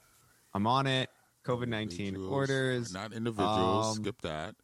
[0.55, 1.09] I'm on it.
[1.47, 3.97] COVID nineteen orders, Not individuals.
[3.97, 4.55] um, Skip that.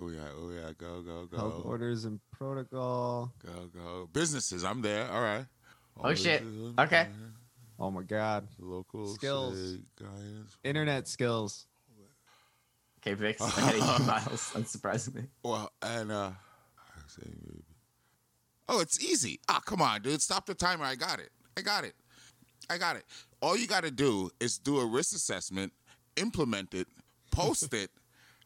[0.00, 0.36] Oh yeah, at?
[0.36, 0.78] Where we at?
[0.78, 1.36] Go, go, go.
[1.36, 3.32] health orders and protocol.
[3.44, 4.08] Go, go.
[4.12, 4.64] Businesses.
[4.64, 5.10] I'm there.
[5.10, 5.46] All right.
[6.02, 6.42] Oh, shit.
[6.42, 7.06] businesses, Okay.
[7.78, 9.58] Oh my God, Local Skills.
[9.58, 10.56] say, guidance.
[10.62, 11.66] internet skills.
[13.00, 13.40] Okay, Vic's.
[13.42, 15.26] ahead of you, Miles, unsurprisingly.
[15.42, 16.30] Well, and uh,
[16.78, 17.64] I say maybe.
[18.68, 19.40] Oh, it's easy.
[19.48, 20.22] Ah, come on, dude.
[20.22, 20.84] Stop the timer.
[20.84, 21.30] I got it.
[21.56, 21.94] I got it.
[22.70, 23.04] I got it.
[23.42, 25.72] All you got to do is do a risk assessment,
[26.16, 26.86] implement it,
[27.30, 27.90] post it,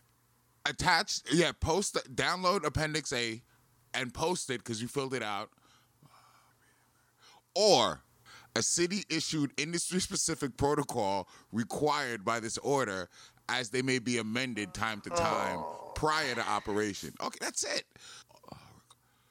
[0.67, 1.21] attach.
[1.33, 3.41] Yeah, post, download Appendix A,
[3.95, 5.51] and post it because you filled it out.
[7.55, 8.03] Or
[8.59, 13.09] a city issued industry specific protocol required by this order
[13.49, 15.61] as they may be amended time to time
[15.95, 17.15] prior to operation.
[17.23, 17.85] Okay, that's it.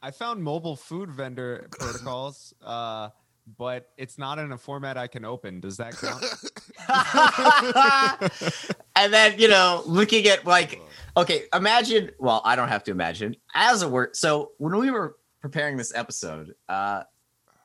[0.02, 3.10] I found mobile food vendor protocols, uh,
[3.58, 5.60] but it's not in a format I can open.
[5.60, 6.24] Does that count?
[8.96, 10.80] and then you know looking at like
[11.18, 15.18] okay imagine well i don't have to imagine as a word so when we were
[15.42, 17.04] preparing this episode uh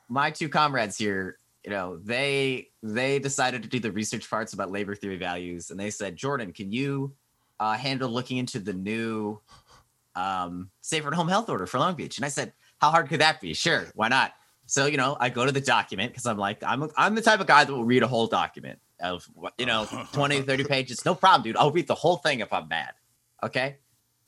[0.09, 4.71] my two comrades here you know they they decided to do the research parts about
[4.71, 7.13] labor theory values and they said jordan can you
[7.61, 9.39] uh handle looking into the new
[10.17, 12.19] um safer at home health order for long beach?
[12.19, 13.55] And i said how hard could that be?
[13.55, 14.33] Sure why not?
[14.67, 17.41] So you know i go to the document because i'm like i'm i'm the type
[17.41, 21.15] of guy that will read a whole document of you know 20 30 pages no
[21.15, 22.93] problem dude i'll read the whole thing if i'm mad
[23.43, 23.77] okay?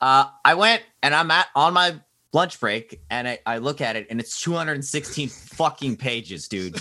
[0.00, 1.94] Uh, I went and I'm at on my
[2.32, 6.80] lunch break and I, I look at it and it's 216 fucking pages, dude.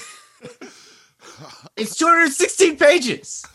[1.76, 3.46] It's 216 pages.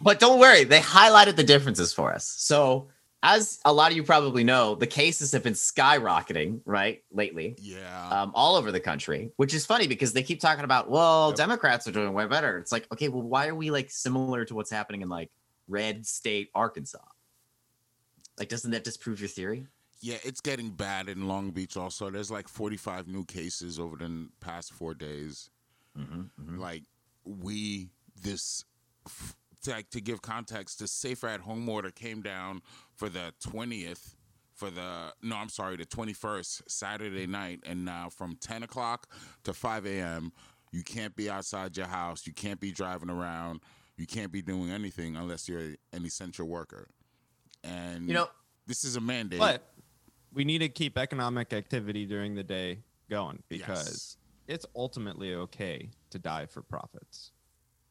[0.00, 2.24] But don't worry, they highlighted the differences for us.
[2.26, 2.88] So,
[3.22, 8.08] as a lot of you probably know, the cases have been skyrocketing, right, lately, Yeah.
[8.08, 11.36] um, all over the country, which is funny because they keep talking about, well, Yep.
[11.36, 12.56] Democrats are doing way better.
[12.56, 15.30] It's like, okay, well, why are we like similar to what's happening in like
[15.68, 16.98] red state Arkansas?
[18.38, 19.66] Like, doesn't that disprove your theory?
[20.00, 21.76] Yeah, it's getting bad in Long Beach.
[21.76, 25.50] Also, there's like 45 new cases over the past four days.
[25.98, 26.84] Mm-hmm, Like
[27.24, 27.90] we
[28.22, 28.64] this
[29.62, 32.62] to, like, to give context, the safer at home order came down
[32.96, 34.14] for the 20th.
[34.54, 39.08] For the no, I'm sorry, the 21st Saturday night, and now from 10 o'clock
[39.44, 40.32] to 5 a.m.
[40.70, 42.26] You can't be outside your house.
[42.26, 43.60] You can't be driving around.
[43.96, 46.88] You can't be doing anything unless you're an essential worker.
[47.64, 48.28] And You know,
[48.66, 49.40] this is a mandate.
[49.40, 49.64] But
[50.32, 54.16] we need to keep economic activity during the day going because
[54.46, 57.32] it's ultimately okay to die for profits.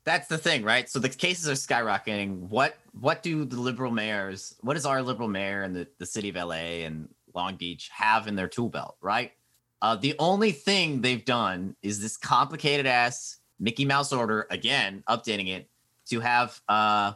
[0.05, 0.89] that's the thing, right?
[0.89, 2.49] So the cases are skyrocketing.
[2.49, 6.29] What what do the liberal mayors, what does our liberal mayor and the, the city
[6.29, 9.33] of LA and Long Beach have in their tool belt, right?
[9.81, 15.49] Uh, the only thing they've done is this complicated ass Mickey Mouse order again, updating
[15.49, 15.69] it
[16.09, 17.13] to have uh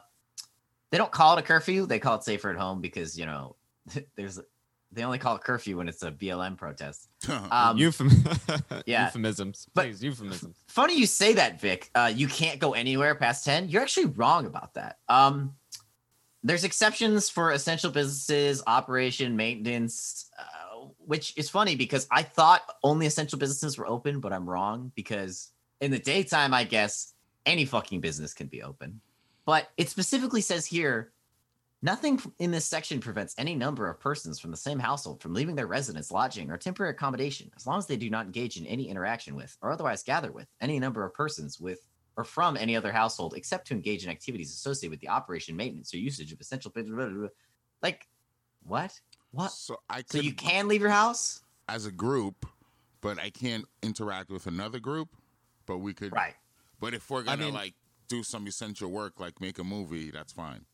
[0.92, 3.56] they don't call it a curfew, they call it safer at home because you know
[4.16, 4.40] there's
[4.94, 7.10] they only call it curfew when it's a BLM protest.
[7.30, 9.06] Um, Euphem- yeah.
[9.06, 9.68] euphemisms.
[9.74, 10.56] But- Please, euphemisms.
[10.68, 11.90] funny you say that, Vic.
[11.96, 13.70] Uh, you can't go anywhere past 10.
[13.70, 14.98] You're actually wrong about that.
[15.08, 15.56] Um,
[16.44, 23.06] there's exceptions for essential businesses, operation, maintenance, uh, which is funny because I thought only
[23.06, 27.14] essential businesses were open, but I'm wrong because in the daytime, I guess
[27.46, 29.00] any fucking business can be open.
[29.46, 31.13] But it specifically says here
[31.84, 35.54] Nothing in this section prevents any number of persons from the same household from leaving
[35.54, 38.88] their residence, lodging, or temporary accommodation, as long as they do not engage in any
[38.88, 42.94] interaction with or otherwise gather with any number of persons with or from any other
[42.94, 46.72] household, except to engage in activities associated with the operation, maintenance, or usage of essential.
[46.72, 47.28] blah, blah, blah.
[47.82, 48.08] Like,
[48.66, 48.98] what?
[49.32, 49.52] What?
[49.52, 52.46] So I So you can leave your house, as a group,
[53.02, 55.10] but I can't interact with another group.
[55.66, 56.36] But we could, right?
[56.80, 57.74] But if we're gonna like
[58.08, 60.66] do some essential work, like make a movie, that's fine.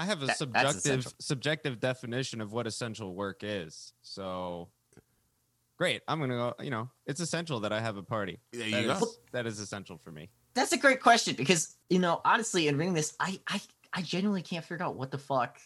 [0.00, 3.92] I have a That- subjective subjective definition of what essential work is.
[4.00, 4.70] So
[5.76, 6.00] great.
[6.08, 8.40] I'm gonna go, you know, it's essential that I have a party.
[8.52, 9.06] There you That go.
[9.06, 10.30] is- that is essential for me.
[10.54, 13.60] That's a great question because you know, honestly, in reading this, I I
[13.92, 15.60] I genuinely can't figure out what the fuck.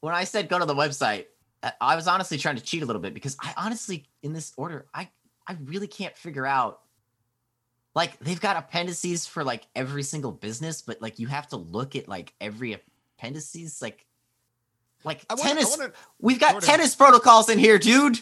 [0.00, 1.26] When I said go to the website,
[1.62, 4.52] I- I was honestly trying to cheat a little bit because I honestly, in this
[4.56, 5.10] order, I
[5.46, 6.78] I really can't figure out.
[7.94, 11.94] Like they've got appendices for like every single business, but like you have to look
[11.94, 12.80] at like every
[13.22, 14.04] appendices, like
[15.04, 15.70] like wanna- tennis.
[15.70, 16.68] wanna- We've got Jordan.
[16.68, 18.18] tennis protocols in here, dude.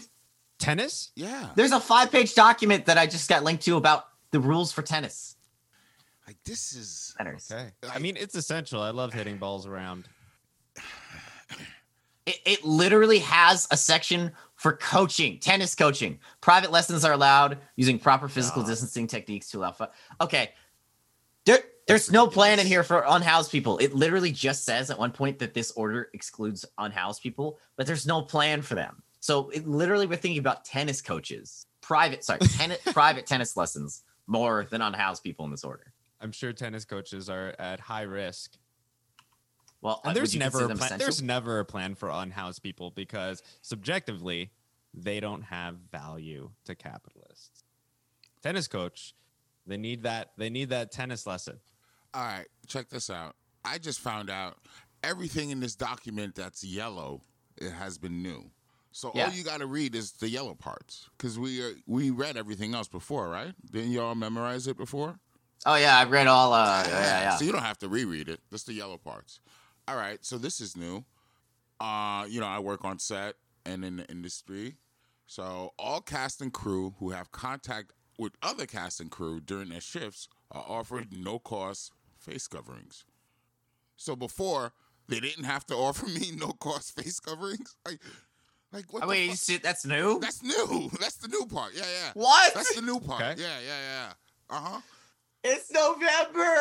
[0.59, 1.11] Tennis?
[1.17, 4.73] Yeah, There's a five page document that I just got linked to about the rules
[4.73, 5.37] for tennis
[6.27, 7.51] like this is centers.
[7.51, 7.71] Okay.
[7.83, 8.81] I Like- mean, it's essential.
[8.81, 10.09] I love hitting balls around.
[12.27, 16.21] it, it literally has a section for coaching, tennis coaching.
[16.41, 18.69] Private lessons are allowed using proper physical God.
[18.69, 19.73] distancing techniques to allow.
[19.73, 19.87] Fu-
[20.21, 20.53] okay,
[21.47, 21.59] there,
[21.91, 23.79] there's no plan in here for unhoused people.
[23.79, 28.07] It literally just says at one point that this order excludes unhoused people, but there's
[28.07, 29.03] no plan for them.
[29.19, 34.67] So it literally we're thinking about tennis coaches, private, sorry, tennis, private tennis lessons more
[34.71, 35.93] than unhoused people in this order.
[36.21, 38.57] I'm sure tennis coaches are at high risk.
[39.83, 40.99] Well, uh, And there's never a plan, essential?
[40.99, 44.53] there's never a plan for unhoused people because subjectively
[44.95, 47.65] they don't have value to capitalists.
[48.43, 49.15] Tennis coach,
[49.67, 51.59] they need that they need that tennis lesson.
[52.15, 53.37] All right, check this out.
[53.65, 54.57] I just found out
[55.03, 57.21] everything in this document that's yellow
[57.57, 58.51] it has been new.
[58.93, 59.27] So Yeah.
[59.27, 62.75] all you got to read is the yellow parts because we are, we read everything
[62.75, 63.55] else before, right?
[63.71, 65.19] Didn't y'all memorize it before?
[65.67, 66.53] Oh yeah, I've read all.
[66.55, 67.37] Uh, yeah, yeah.
[67.37, 68.41] So you don't have to reread it.
[68.51, 69.41] Just the yellow parts.
[69.87, 70.25] All right.
[70.25, 71.05] So this is new.
[71.79, 73.35] Uh, you know, I work on set
[73.67, 74.77] and in the industry.
[75.27, 79.81] So all cast and crew who have contact with other cast and crew during their
[79.81, 83.05] shifts are offered no cost face coverings.
[83.97, 84.73] So before
[85.09, 87.77] they didn't have to offer me no cost face coverings.
[87.85, 88.01] Like,
[88.73, 89.03] like what?
[89.03, 89.63] The wait, fuck?
[89.63, 90.21] that's new.
[90.21, 90.91] That's new.
[91.01, 91.73] That's the new part.
[91.75, 92.13] Yeah, yeah.
[92.15, 92.55] what?
[92.55, 93.23] That's the new part.
[93.23, 93.43] Okay.
[93.43, 94.13] Yeah, yeah, yeah.
[94.49, 94.81] Uh huh.
[95.43, 96.55] It's November.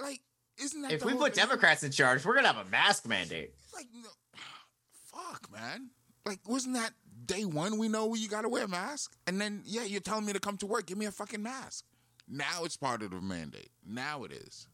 [0.02, 0.20] like,
[0.58, 1.44] isn't that if the we put thing?
[1.44, 3.52] Democrats in charge, we're gonna have a mask mandate.
[3.74, 4.08] like no,
[5.12, 5.90] fuck man
[6.26, 6.90] like wasn't that
[7.26, 10.32] day one we know you gotta wear a mask and then yeah you're telling me
[10.32, 11.84] to come to work give me a fucking mask
[12.28, 14.68] now it's part of the mandate now it is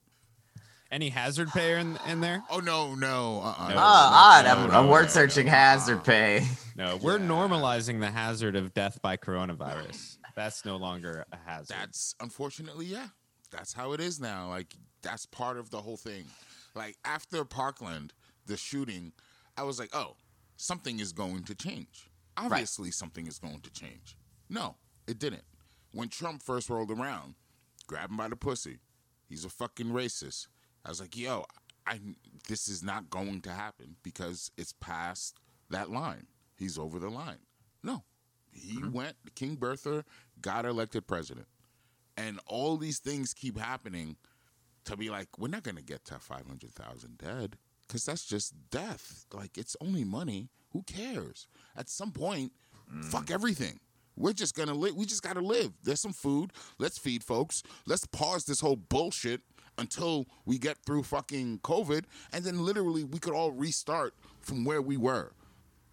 [0.90, 2.42] Any hazard pay in, in there?
[2.50, 3.40] Oh no, no.
[3.40, 3.68] Uh-uh.
[3.70, 4.44] No, Ah, odd.
[4.44, 5.52] not- I'm, no, I'm no, word searching no.
[5.52, 6.46] hazard pay.
[6.76, 7.26] No, we're Yeah.
[7.26, 10.18] normalizing the hazard of death by coronavirus.
[10.36, 11.74] That's no longer a hazard.
[11.80, 13.08] That's unfortunately, yeah.
[13.50, 14.48] That's how it is now.
[14.50, 16.24] Like that's part of the whole thing.
[16.74, 18.12] Like after Parkland,
[18.44, 19.12] the shooting,
[19.56, 20.16] I was like, oh,
[20.58, 22.10] something is going to change.
[22.36, 24.16] Obviously, something is going to change.
[24.48, 24.76] No,
[25.06, 25.44] it didn't.
[25.92, 27.34] When Trump first rolled around,
[27.86, 28.78] grab him by the pussy.
[29.28, 30.48] He's a fucking racist.
[30.84, 31.44] I was like, yo,
[31.86, 32.00] I
[32.48, 35.38] this is not going to happen because it's past
[35.70, 36.26] that line.
[36.56, 37.38] He's over the line.
[37.82, 38.04] No,
[38.50, 38.92] he mm-hmm.
[38.92, 39.16] went.
[39.34, 40.04] King Bertha
[40.40, 41.46] got elected president,
[42.16, 44.16] and all these things keep happening
[44.84, 47.56] to be like, we're not going to get to five hundred thousand dead
[47.86, 49.26] because that's just death.
[49.32, 50.50] Like it's only money.
[50.72, 51.46] Who cares?
[51.76, 52.52] At some point,
[53.02, 53.78] fuck everything.
[54.16, 54.94] We're just gonna live.
[54.94, 55.72] We just gotta live.
[55.82, 56.52] There's some food.
[56.78, 57.62] Let's feed folks.
[57.86, 59.40] Let's pause this whole bullshit
[59.78, 64.82] until we get through fucking COVID, and then literally we could all restart from where
[64.82, 65.32] we were.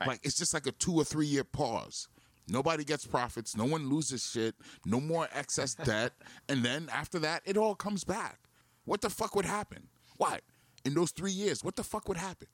[0.05, 2.07] Like it's just like a two or three year pause.
[2.47, 3.55] Nobody gets profits.
[3.55, 4.55] No one loses shit.
[4.85, 6.13] No more excess debt.
[6.47, 8.39] And then after that, it all comes back.
[8.85, 9.87] What the fuck would happen?
[10.17, 10.41] What?
[10.83, 12.47] In those three years, what the fuck would happen?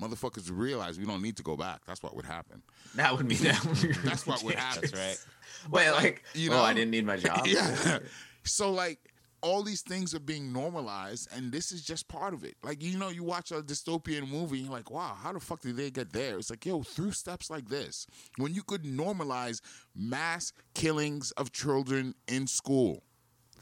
[0.00, 1.80] Motherfuckers realize we don't need to go back.
[1.86, 2.62] That's what would happen.
[2.94, 3.64] That would be that.
[3.64, 4.82] Would be That's what would happen.
[4.82, 5.26] That's right.
[5.70, 7.46] Wait, like, you oh, I didn't need my job.
[7.46, 7.98] yeah.
[8.44, 8.98] So like
[9.40, 12.56] all these things are being normalized and this is just part of it.
[12.62, 15.76] Like you know, you watch a dystopian movie, you're like, wow, how the fuck did
[15.76, 16.38] they get there?
[16.38, 18.06] It's like, yo, through steps like this.
[18.36, 19.60] When you could normalize
[19.94, 23.02] mass killings of children in school.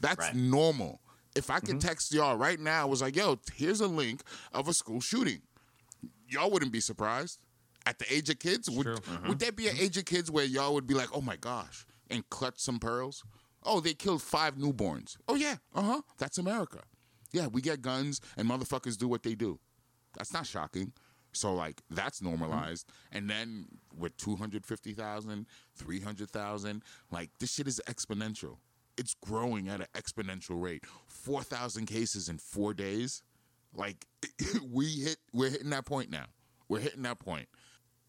[0.01, 0.35] That's Right.
[0.35, 1.01] normal.
[1.35, 1.87] If I could mm-hmm.
[1.87, 4.21] text y'all right now, I was like, yo, here's a link
[4.53, 5.41] of a school shooting.
[6.27, 7.39] Y'all wouldn't be surprised.
[7.85, 8.95] At the age of kids, would, True.
[8.97, 9.29] Mm-hmm.
[9.29, 9.85] would there be an mm-hmm.
[9.85, 13.23] age of kids where y'all would be like, oh my gosh, and clutch some pearls?
[13.63, 15.15] Oh, they killed five newborns.
[15.27, 16.01] Oh yeah, uh huh.
[16.17, 16.79] That's America.
[17.31, 19.59] Yeah, we get guns and motherfuckers do what they do.
[20.17, 20.93] That's not shocking.
[21.33, 22.87] So like that's normalized.
[22.87, 23.17] Mm-hmm.
[23.17, 23.65] And then
[23.97, 28.57] with 250,000, 300,000, like this shit is exponential.
[28.97, 30.83] It's growing at an exponential rate.
[31.07, 33.21] 4,000 cases in 4 days.
[33.77, 34.05] Like
[34.71, 36.25] we hit we're hitting that point now.
[36.67, 37.17] We're hitting that.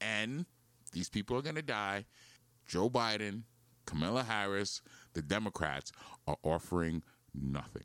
[0.00, 0.46] And
[0.92, 2.06] these people are going to die.
[2.66, 3.42] Joe Biden,
[3.86, 4.82] Kamala Harris,
[5.14, 5.92] the Democrats
[6.26, 7.02] are offering
[7.34, 7.84] nothing.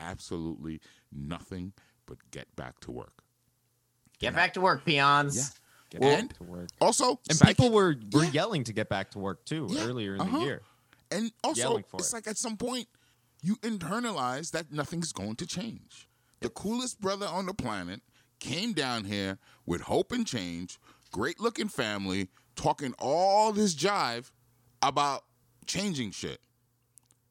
[0.00, 0.80] Absolutely
[1.12, 1.72] nothing
[2.06, 3.22] but get back to work.
[4.18, 5.36] Get back to work, peons.
[5.36, 5.44] Yeah.
[5.90, 6.68] Get Well, back to work.
[6.80, 8.30] Also, And psychic- people were, were Yeah.
[8.30, 10.38] yelling to get back to work too Yeah, earlier in uh-huh.
[10.38, 10.62] the year.
[11.10, 12.12] And also, it's it.
[12.14, 12.88] like at some point,
[13.42, 16.08] you internalize that nothing's going to change.
[16.42, 18.00] The coolest brother on the planet
[18.40, 20.80] came down here with hope and change,
[21.12, 24.32] great looking family, talking all this jive
[24.82, 25.22] about
[25.66, 26.40] changing shit.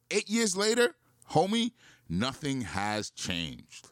[0.09, 0.95] Eight years later,
[1.29, 1.71] homie,
[2.07, 3.89] nothing has changed.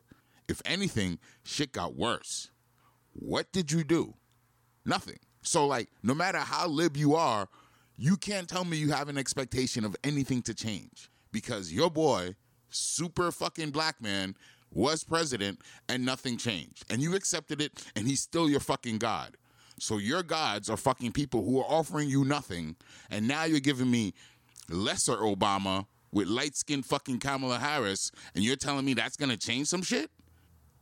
[0.48, 2.50] If anything, shit got worse.
[3.12, 4.14] What did you do?
[4.86, 5.20] Nothing.
[5.42, 7.50] So, like, no matter how lib you are,
[7.98, 12.36] you can't tell me you have an expectation of anything to change because your boy,
[12.70, 14.36] super fucking black man,
[14.72, 16.86] was president and nothing changed.
[16.90, 19.36] And you accepted it, and he's still your fucking God.
[19.80, 22.76] So, your gods are fucking people who are offering you nothing,
[23.10, 24.14] and now you're giving me
[24.70, 29.68] lesser Obama with light skinned fucking Kamala Harris, and you're telling me that's gonna change
[29.68, 30.12] some shit?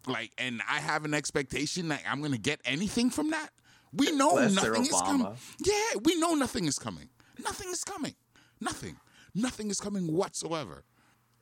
[0.07, 3.49] Like, and I have an expectation that I'm gonna get anything from that?
[3.93, 5.27] We know Lesser nothing is coming.
[5.63, 7.09] Yeah, we know nothing is coming.
[7.43, 8.15] Nothing is coming.
[8.59, 8.97] Nothing.
[9.35, 10.83] Nothing is coming whatsoever.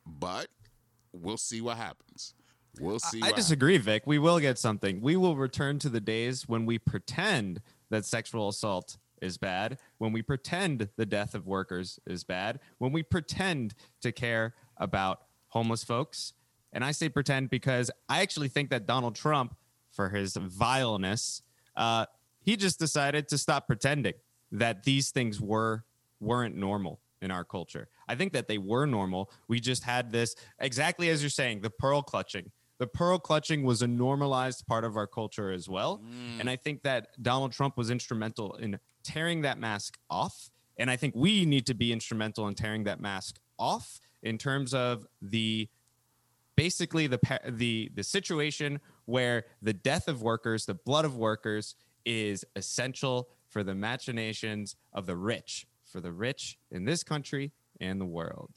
[0.06, 0.48] But
[1.22, 2.34] we'll see what happens.
[2.80, 3.22] We'll see.
[3.22, 4.04] I what disagree, Vic.
[4.06, 5.02] We will get something.
[5.02, 10.12] We will return to the days when we pretend that sexual assault is bad, when
[10.12, 15.84] we pretend the death of workers is bad, when we pretend to care about homeless
[15.84, 16.34] folks.
[16.74, 19.56] And I say pretend because I actually think that Donald Trump,
[19.92, 21.42] for his vileness,
[21.78, 22.06] uh,
[22.42, 24.16] he just decided to stop pretending
[24.52, 25.86] that these things were
[26.20, 27.90] weren't normal in our culture.
[28.08, 29.32] I think that they were normal.
[29.50, 32.52] We just had this exactly as you're saying, the pearl clutching.
[32.78, 36.00] The pearl clutching was a normalized part of our culture as well.
[36.00, 36.42] Mm.
[36.42, 40.50] And I think that Donald Trump was instrumental in tearing that mask off.
[40.78, 44.74] And I think we need to be instrumental in tearing that mask off in terms
[44.74, 45.70] of the
[46.56, 52.44] basically the the the situation where the death of workers, the blood of workers is
[52.56, 58.06] essential for the machinations of the rich, for the rich in this country and the
[58.06, 58.52] world.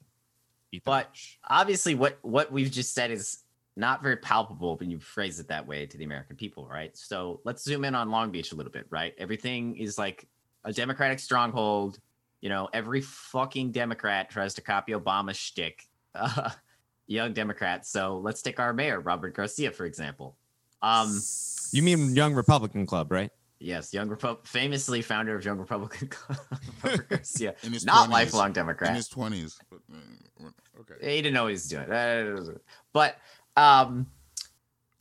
[0.73, 1.39] Eat the But rich.
[1.49, 3.45] obviously, what what we've just said is
[3.77, 6.97] not very palpable when you phrase it that way to the American people, right?
[6.97, 9.15] So let's zoom in on Long Beach a little bit, right?
[9.19, 10.27] Everything is like
[10.65, 12.01] a Democratic stronghold.
[12.41, 15.87] You know, every fucking Democrat tries to copy Obama's shtick.
[16.15, 16.51] Uh,
[17.07, 17.89] young Democrats.
[17.91, 20.37] So let's take our mayor, Robert Garcia, for example.
[20.83, 21.21] Um,
[21.71, 23.31] You mean Young Republican Club, right?
[23.61, 26.39] Yes, young Repu- famously founder of Young Republican Club,
[26.83, 28.13] Robert Garcia, In his not 20s.
[28.13, 29.59] lifelong Democrat in his twenties.
[30.81, 30.95] Okay.
[31.17, 31.91] he didn't know what he was doing.
[31.91, 32.41] Uh,
[32.93, 33.17] But
[33.57, 34.07] um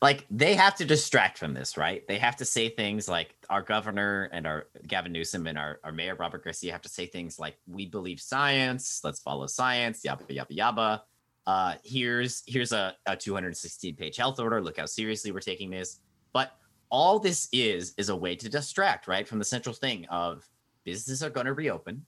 [0.01, 2.07] like they have to distract from this, right?
[2.07, 5.91] They have to say things like our governor and our Gavin Newsom and our, our
[5.91, 10.27] mayor Robert Garcia have to say things like we believe science, let's follow science, yabba
[10.29, 11.01] yabba yabba.
[11.47, 14.61] Uh here's here's a, a 216 page health order.
[14.61, 15.99] Look how seriously we're taking this.
[16.33, 16.51] But
[16.89, 20.47] all this is is a way to distract, right, from the central thing of
[20.83, 22.05] businesses are going to reopen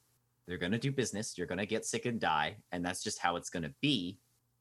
[0.50, 3.20] they're going to do business you're going to get sick and die and that's just
[3.20, 4.18] how it's going to be.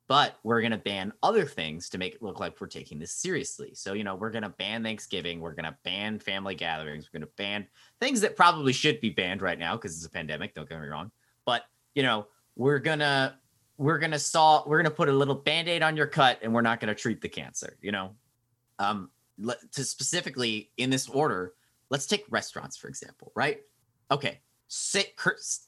[0.06, 3.12] But we're going to ban other things to make it look like we're taking this
[3.12, 3.74] seriously.
[3.74, 7.20] So you know we're going to ban thanksgiving we're going to ban family gatherings we're
[7.20, 7.66] going to ban
[8.00, 10.86] things that probably should be banned right now because it's a pandemic don't get me
[10.86, 11.10] wrong.
[11.46, 11.64] But
[11.94, 13.34] you know we're going to
[13.78, 16.52] we're going to solve we're going to put a little band-aid on your cut and
[16.52, 18.10] we're not going to treat the cancer you know?
[18.78, 19.10] Um
[19.72, 21.54] to specifically in this order
[21.90, 23.62] let's take restaurants for example right
[24.10, 24.40] okay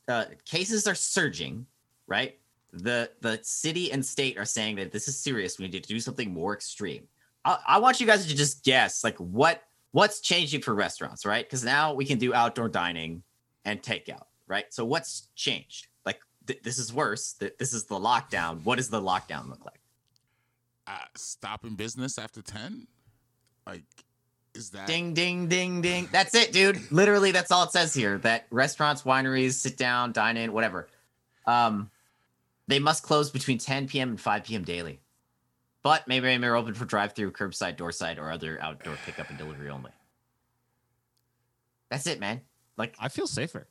[0.09, 1.67] uh, cases are surging,
[2.07, 2.39] right?
[2.73, 5.59] The the city and state are saying that this is serious.
[5.59, 7.09] We need to do something more extreme.
[7.45, 9.63] I, I want you guys to just guess, like what
[9.93, 11.45] what's changing for restaurants, right?
[11.45, 13.23] Because now we can do outdoor dining
[13.65, 14.73] and takeout, right?
[14.73, 15.89] So what's changed?
[16.07, 17.33] Like th- this is worse.
[17.33, 18.63] Th- this is the lockdown.
[18.65, 19.81] What does the lockdown look like?
[20.87, 22.87] Uh, stopping business after ten.
[23.71, 23.85] Like,
[24.53, 26.09] is that Ding, ding, ding, ding.
[26.11, 26.91] That's it, dude.
[26.91, 28.19] Literally, that's all it says here.
[28.19, 30.89] That restaurants, wineries, sit down, dine in, whatever.
[31.47, 31.89] Um,
[32.67, 34.11] they must close between 10 p.m.
[34.11, 34.65] and 5 p.m.
[34.65, 34.99] daily.
[35.85, 39.93] But maybe they're open for drive-through, curbside, doorside, or other outdoor pickup and delivery only.
[41.89, 42.41] That's it, man.
[42.77, 43.69] Like, I feel safer.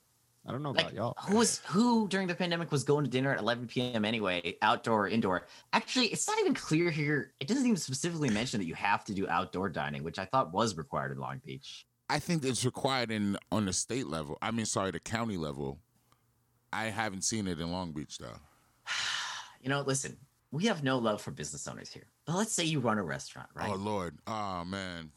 [0.47, 1.15] I don't know about y'all.
[1.27, 4.05] who was who during the pandemic was going to dinner at 11 p.m.
[4.05, 5.45] anyway, outdoor, or indoor.
[5.73, 7.33] Actually, it's not even clear here.
[7.39, 10.51] It doesn't even specifically mention that you have to do outdoor dining, which I thought
[10.51, 11.85] was required in Long Beach.
[12.09, 14.37] I think it's required in on the state level.
[14.41, 15.79] I mean, sorry, the county level.
[16.73, 18.39] I haven't seen it in Long Beach though.
[19.61, 20.17] you know, listen,
[20.51, 22.07] we have no love for business owners here.
[22.25, 23.69] But let's say you run a restaurant, right?
[23.69, 25.11] Oh Lord, oh man,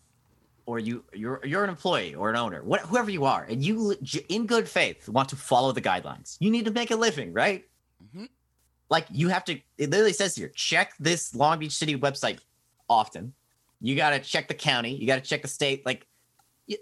[0.65, 3.97] Or you you're you're an employee or an owner, what, whoever you are, and you
[4.29, 6.37] in good faith want to follow the guidelines.
[6.39, 7.65] You need to make a living, right?
[8.15, 8.29] Mhm.
[8.89, 9.59] Like you have to.
[9.77, 12.39] It literally says here, check this Long Beach City website
[12.89, 13.33] often.
[13.81, 14.95] You got to check the county.
[14.95, 15.85] You got to check the state.
[15.85, 16.07] Like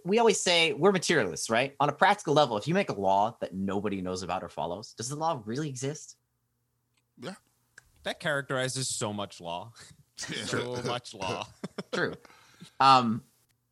[0.05, 1.75] we always say, we're materialists, right?
[1.81, 4.93] On a practical level, if you make a law that nobody knows about or follows,
[4.93, 6.17] does the law really exist?
[7.19, 7.35] Yeah,
[8.03, 9.73] that characterizes so much law.
[10.17, 11.47] so much law.
[11.93, 12.13] True.
[12.79, 13.23] Um,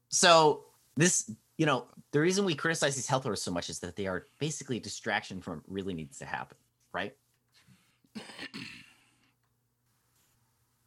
[0.08, 0.64] so
[0.96, 4.06] this, you know, the reason we criticize these health orders so much is that they
[4.06, 6.56] are basically a distraction from what really needs to happen,
[6.92, 7.14] right?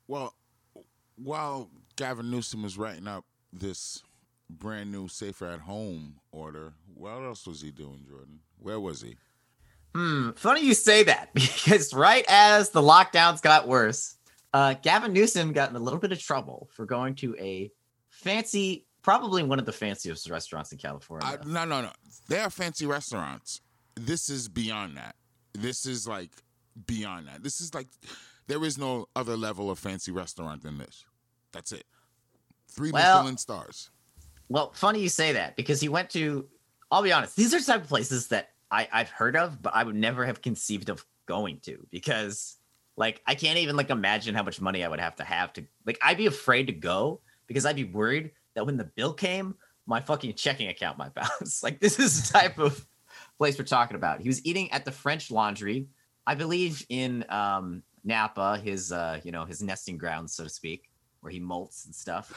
[0.07, 0.35] Well,
[1.15, 4.03] while Gavin Newsom was writing up this
[4.49, 8.39] brand new safer at home order, what else was he doing, Jordan?
[8.59, 9.15] Where was he?
[9.95, 10.31] Hmm.
[10.31, 14.15] Funny you say that because right as the lockdowns got worse,
[14.53, 17.71] uh, Gavin Newsom got in a little bit of trouble for going to a
[18.09, 21.27] fancy, probably one of the fanciest restaurants in California.
[21.27, 21.91] Uh, no, no, no.
[22.27, 23.61] They are fancy restaurants.
[23.95, 25.15] This is beyond that.
[25.53, 26.31] This is like
[26.85, 27.43] beyond that.
[27.43, 27.87] This is like
[28.47, 31.05] there is no other level of fancy restaurant than this.
[31.51, 31.85] That's it.
[32.69, 33.89] Three Well- Michelin stars.
[34.49, 36.45] Well, funny you say that because he went to.
[36.91, 39.73] I'll be honest; these are the type of places that I, I've heard of, but
[39.73, 42.57] I would never have conceived of going to because,
[42.97, 45.63] like, I can't even like imagine how much money I would have to have to.
[45.85, 49.55] Like, I'd be afraid to go because I'd be worried that when the bill came,
[49.85, 51.63] my fucking checking account might bounce.
[51.63, 52.85] like, this is the type of
[53.37, 54.21] place we're talking about.
[54.21, 55.87] He was eating at the French Laundry,
[56.25, 60.89] I believe, in um, Napa, his uh, you know his nesting grounds, so to speak,
[61.21, 62.33] where he molts and stuff.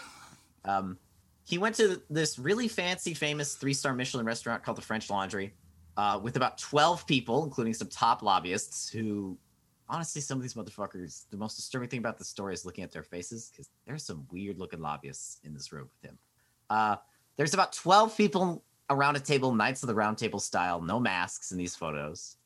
[0.64, 0.98] Um,
[1.44, 5.54] he went to this really fancy, famous three star Michelin restaurant called the French Laundry
[5.96, 9.38] uh, with about 12 people, including some top lobbyists who,
[9.88, 12.92] honestly, some of these motherfuckers, the most disturbing thing about the story is looking at
[12.92, 16.18] their faces because there's some weird looking lobbyists in this room with him.
[16.70, 16.96] Uh,
[17.36, 21.52] there's about 12 people around a table, Knights of the Round Table style, no masks
[21.52, 22.36] in these photos.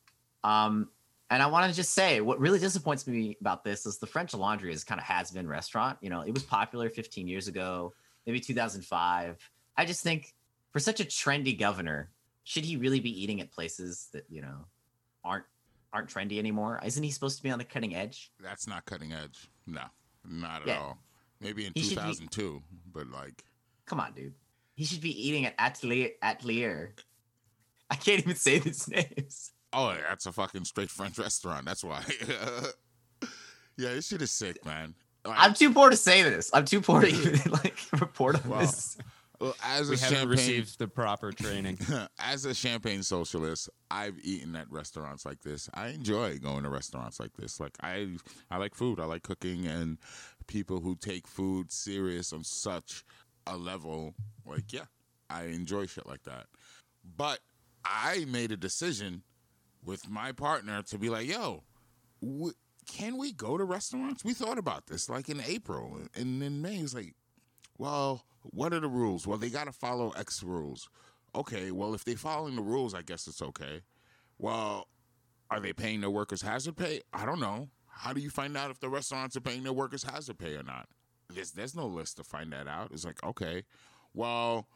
[0.45, 0.89] Um,
[1.31, 4.33] and I want to just say, what really disappoints me about this is the French
[4.35, 5.99] Laundry is kind of has been restaurant.
[6.01, 7.93] You know, it was popular 15 years ago
[8.29, 9.51] maybe 2005.
[9.77, 10.35] I just think
[10.71, 12.11] for such a trendy governor,
[12.45, 14.67] should he really be eating at places that you know
[15.25, 15.47] aren't
[15.93, 16.81] aren't trendy anymore?
[16.85, 18.31] Isn't he supposed to be on the cutting edge?
[18.41, 19.49] That's not cutting edge.
[19.67, 19.83] No,
[20.29, 20.79] not at Yeah.
[20.81, 20.99] all.
[21.41, 22.63] Maybe in He should be- 2002,
[22.93, 23.45] but like
[23.87, 24.35] Come on, dude.
[24.75, 26.11] He should be eating at Atelier.
[26.23, 26.95] Atelier.
[27.91, 29.53] I can't even say these names.
[29.73, 31.65] Oh, that's a fucking straight French restaurant.
[31.67, 32.05] That's why.
[33.77, 34.95] Yeah, this shit is sick, man.
[35.25, 36.51] Like, I'm too poor to say this.
[36.53, 38.97] I'm too poor to even like report on Well, this.
[39.41, 41.79] Well, as We a haven't champagne, received the proper training.
[42.19, 45.69] as a champagne socialist, I've eaten at restaurants like this.
[45.75, 47.61] I enjoy going to restaurants like this.
[47.61, 48.17] Like I,
[48.51, 48.99] I like food.
[49.01, 49.99] I like cooking, and
[50.47, 53.05] people who take food serious on such
[53.47, 54.15] a level,
[54.45, 54.87] like yeah,
[55.31, 56.47] I enjoy shit like that.
[57.17, 57.39] But
[57.85, 59.23] I made a decision
[59.85, 61.63] with my partner to be like, yo,
[62.21, 62.53] w-
[62.87, 64.25] can we go to restaurants?
[64.25, 67.15] We thought about this like in April, and in May, it was like,
[67.79, 69.27] well, what are the rules?
[69.27, 70.89] Well, they got to follow X rules.
[71.35, 73.83] Okay, well, if they're following the rules, I guess it's okay.
[74.39, 74.89] Well,
[75.51, 77.01] are they paying their workers hazard pay?
[77.13, 77.69] I don't know.
[77.87, 80.63] How do you find out if the restaurants are paying their workers hazard pay or
[80.63, 80.89] not?
[81.33, 82.91] There's, there's no list to find that out.
[82.93, 83.65] It's like, okay,
[84.15, 84.69] well,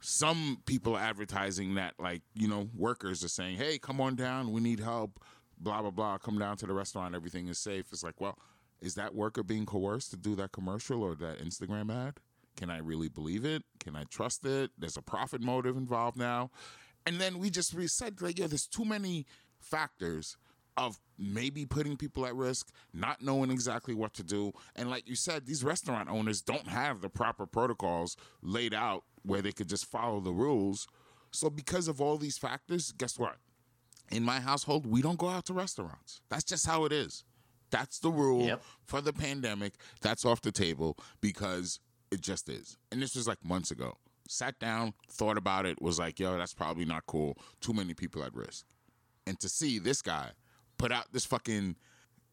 [0.00, 4.52] some people are advertising that, like, you know, workers are saying, hey, come on down.
[4.52, 5.20] We need help.
[5.58, 6.18] Blah, blah, blah.
[6.18, 7.14] Come down to the restaurant.
[7.14, 7.86] Everything is safe.
[7.92, 8.38] It's like, well,
[8.80, 12.14] is that worker being coerced to do that commercial or that Instagram ad?
[12.60, 13.62] Can I really believe it?
[13.78, 14.70] Can I trust it?
[14.76, 16.50] There's a profit motive involved now.
[17.06, 19.24] And then we just said, like, yo, there's too many
[19.58, 20.36] factors
[20.76, 24.52] of maybe putting people at risk, not knowing exactly what to do.
[24.76, 29.40] And like you said, these restaurant owners don't have the proper protocols laid out where
[29.40, 30.86] they could just follow the rules.
[31.30, 33.36] So because of all these factors, guess what?
[34.12, 36.20] In my household, we don't go out to restaurants.
[36.28, 37.24] That's just how it is.
[37.70, 38.62] That's the rule Yep.
[38.84, 39.74] for the pandemic.
[40.02, 41.80] That's off the table because
[42.10, 42.76] it just is.
[42.90, 43.96] And this was like months ago.
[44.28, 47.36] Sat down, thought about it, was like, yo, that's probably not cool.
[47.60, 48.64] Too many people at risk.
[49.26, 50.30] And to see this guy
[50.78, 51.76] put out this fucking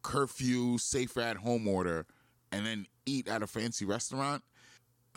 [0.02, 2.06] curfew, safer at home order,
[2.52, 4.42] and then eat at a fancy restaurant,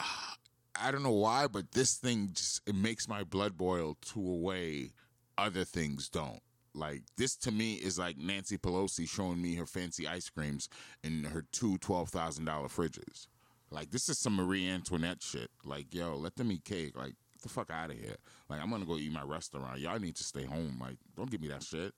[0.83, 4.37] I don't know why, but this thing just it makes my blood boil to a
[4.37, 4.91] way
[5.37, 6.41] other things don't.
[6.73, 10.69] Like this to me is like Nancy Pelosi showing me her fancy ice creams
[11.03, 13.27] in her two twelve thousand dollar fridges.
[13.71, 15.49] Like this is some Marie Antoinette shit.
[15.63, 16.95] Like yo, let them eat cake.
[16.97, 18.17] Like get the fuck out of here.
[18.49, 19.79] Like I'm gonna go eat my restaurant.
[19.79, 20.77] Y'all need to stay home.
[20.79, 21.93] Like don't give me that shit.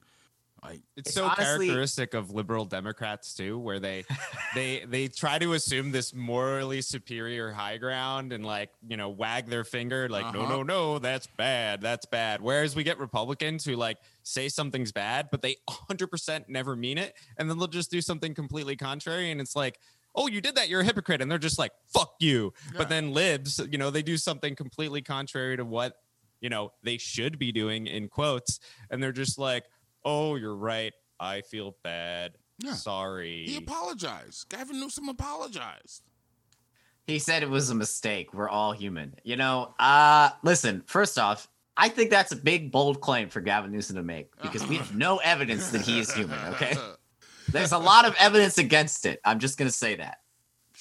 [0.64, 4.06] Like It's, It's so honestly- characteristic of liberal Democrats too, where they
[4.56, 9.48] they they try to assume this morally superior high ground and like you know wag
[9.48, 10.50] their finger like no Uh-huh.
[10.58, 12.40] no no that's bad that's bad.
[12.40, 17.16] Whereas we get Republicans who like say something's bad but they 100% never mean it,
[17.38, 19.80] and then they'll just do something completely contrary, and it's like.
[20.16, 20.70] Oh, you did that.
[20.70, 21.22] You're a hypocrite.
[21.22, 22.53] And they're just like, fuck you.
[22.68, 22.78] Yeah.
[22.78, 25.95] But then libs, you know, they do something completely contrary to what,
[26.39, 28.59] you know, they should be doing in quotes.
[28.89, 29.64] And they're just like,
[30.05, 30.93] oh, you're right.
[31.20, 32.34] I feel bad.
[32.59, 32.74] Yeah.
[32.74, 33.45] Sorry.
[33.47, 34.49] he apologized.
[34.49, 36.03] Gavin Newsom apologized.
[37.07, 38.34] He said it was a mistake.
[38.34, 39.16] We're all human.
[39.24, 43.72] You know, uh listen, first off, I think that's a big bold claim for Gavin
[43.72, 46.76] Newsom to make because we have no evidence that he is human, okay?
[47.54, 49.22] There's a lot of evidence against it.
[49.24, 50.18] I'm just going to say that.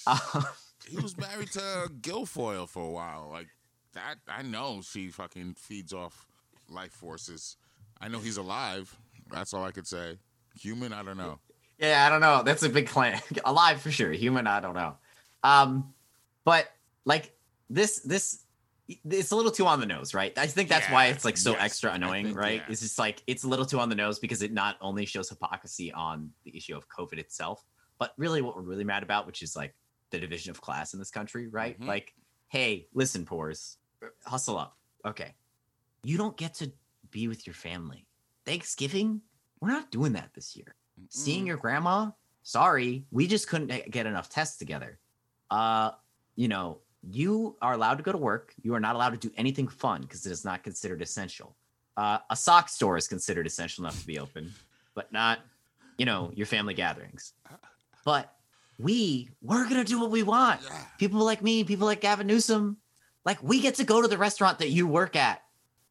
[0.93, 3.31] He was married to Guilfoyle for a while.
[3.33, 3.47] Like
[3.95, 6.27] that, I know she fucking feeds off
[6.69, 7.57] life forces.
[7.99, 8.95] I know he's alive.
[9.31, 10.19] That's all I could say.
[10.61, 11.39] Human, I don't know.
[11.79, 12.43] yeah, I don't know.
[12.43, 13.19] That's a big claim.
[13.47, 14.13] Alive for sure.
[14.13, 14.97] Human, I don't know.
[15.43, 15.95] Um
[16.45, 16.69] but
[17.07, 17.33] like
[17.71, 18.42] this this
[19.09, 20.37] it's a little too on the nose, right?
[20.37, 22.57] I think that's why it's like so yes, extra annoying, think, right?
[22.65, 22.67] yeah.
[22.73, 25.29] It's just like it's a little too on the nose because it not only shows
[25.29, 27.65] hypocrisy on the issue of COVID itself,
[27.99, 29.75] but really what we're really mad about, which is like
[30.11, 31.79] the division of class in this country, right?
[31.81, 31.87] Mhm.
[31.87, 32.15] Like,
[32.49, 33.79] hey, listen, pores,
[34.25, 34.77] hustle up.
[35.05, 35.35] Okay.
[36.03, 36.73] You don't get to
[37.11, 38.07] be with your family.
[38.45, 39.23] Thanksgiving,
[39.61, 40.75] we're not doing that this year.
[41.09, 41.47] Seeing Mm.
[41.47, 42.11] your grandma,
[42.43, 44.99] sorry, we just couldn't get enough tests together.
[45.51, 45.93] Uh,
[46.35, 46.81] you know,
[47.11, 48.55] you are allowed to go to work.
[48.63, 51.57] You are not allowed to do anything fun because it is not considered essential.
[51.97, 54.53] Uh, a sock store is considered essential enough to be open,
[54.95, 55.41] but not,
[55.99, 57.33] you know, your family gatherings.
[58.05, 58.33] But
[58.79, 60.61] we, we're gonna do what we want.
[60.65, 60.85] Yeah.
[60.99, 62.79] People like me, people like Gavin Newsom,
[63.25, 65.43] like we get to go to the restaurant that you work at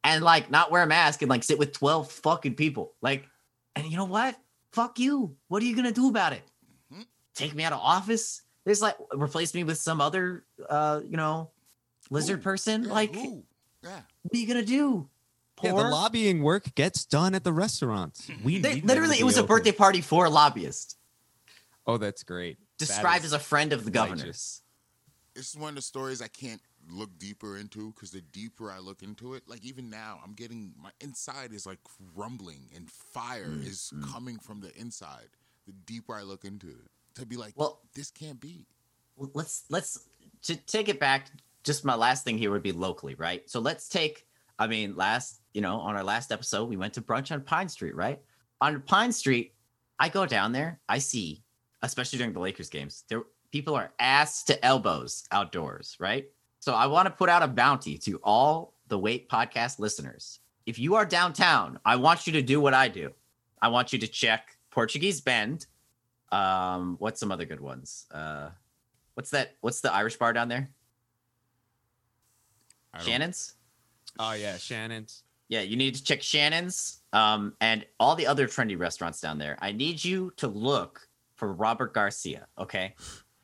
[0.03, 2.93] and like not wear a mask and like sit with 12 fucking people.
[3.01, 3.25] Like,
[3.75, 4.35] and you know what?
[4.71, 5.35] Fuck you.
[5.49, 6.41] What are you gonna do about it?
[6.91, 7.05] Mhm.
[7.35, 8.41] Take me out of office?
[8.65, 11.49] There's like replace me with some other uh, you know,
[12.09, 12.43] lizard Who?
[12.43, 12.83] person.
[12.85, 13.43] Yeah, like, who?
[13.83, 14.01] yeah.
[14.21, 15.09] what are you gonna do?
[15.63, 18.29] Yeah, the lobbying work gets done at the restaurants.
[18.43, 20.97] We They- need literally, it be was a birthday party for a lobbyist,
[21.85, 22.57] Oh, that's great.
[22.77, 24.25] Described is- as a friend of the governor.
[24.25, 24.61] This
[25.35, 29.03] is one of the stories I can't look deeper into because the deeper I look
[29.03, 31.79] into it, like even now, I'm getting my inside is like
[32.15, 35.29] rumbling and fire Mm, is coming from the inside.
[35.67, 38.67] The deeper I look into it, to be like, Well- this can't be.
[39.17, 40.07] Let's let's
[40.43, 41.27] to take it back
[41.63, 44.25] just my last thing here would be locally right so let's take
[44.57, 47.69] i mean last you know on our last episode we went to brunch on pine
[47.69, 48.19] street right
[48.61, 49.53] on pine street
[49.99, 51.43] i go down there i see
[51.81, 53.03] especially during the Lakers games.
[53.09, 56.25] There people are ass to elbows outdoors, right?
[56.59, 60.39] So I want to put out a bounty to all the Wait podcast listeners.
[60.65, 63.11] If you are downtown, I want you to do what I do.
[63.61, 65.65] I want you to check Portuguese Bend.
[66.31, 68.05] Um, what's some other good ones?
[68.11, 68.49] Uh,
[69.15, 69.55] what's that?
[69.61, 70.69] What's the Irish bar down there?
[72.99, 73.55] Shannon's.
[74.19, 75.23] Oh yeah, Shannon's.
[75.47, 79.57] Yeah, you need to check Shannon's um, and all the other trendy restaurants down there.
[79.61, 82.95] I need you to look for Robert Garcia, okay?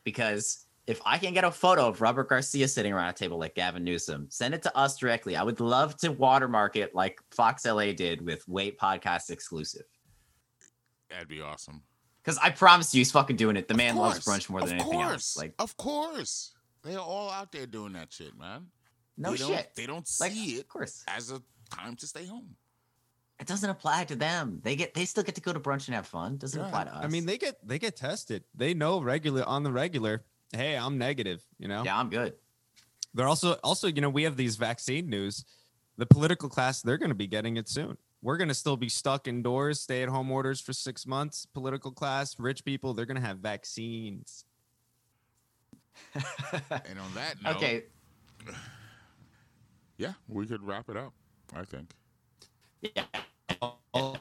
[0.03, 3.55] Because if I can get a photo of Robert Garcia sitting around a table like
[3.55, 5.35] Gavin Newsom, send it to us directly.
[5.35, 9.83] I would love to watermark it like Fox LA did with Wait Podcast exclusive.
[11.09, 11.81] That'd be awesome.
[12.27, 13.69] Because I promise you, he's fucking doing it.
[13.69, 15.11] The Of man loves brunch more than of anything course.
[15.13, 15.37] else.
[15.37, 16.51] Like, of course,
[16.83, 18.65] they're all out there doing that shit, man.
[19.17, 19.47] no they shit.
[19.47, 21.05] Don't, they don't Like, see it of course.
[21.07, 21.41] as a
[21.73, 22.57] time to stay home.
[23.39, 24.59] It doesn't apply to them.
[24.61, 26.35] They get they still get to go to brunch and have fun.
[26.35, 26.67] Doesn't Yeah.
[26.67, 27.05] apply to us.
[27.05, 28.43] I mean, they get they get tested.
[28.53, 30.25] They know regular on the regular.
[30.51, 31.41] Hey, I'm negative.
[31.59, 31.83] You know.
[31.85, 32.33] yeah, I'm good.
[33.13, 35.45] They're also also you know we have these vaccine news.
[35.97, 37.97] The political class they're going to be getting it soon.
[38.21, 41.45] We're going to still be stuck indoors, stay at home orders for six months.
[41.53, 44.45] Political class, rich people, they're going to have vaccines.
[46.15, 47.83] And on that note, okay,
[49.97, 51.13] yeah, we could wrap it up.
[51.55, 51.91] I think.
[52.81, 53.03] yeah.
[53.59, 54.19] Call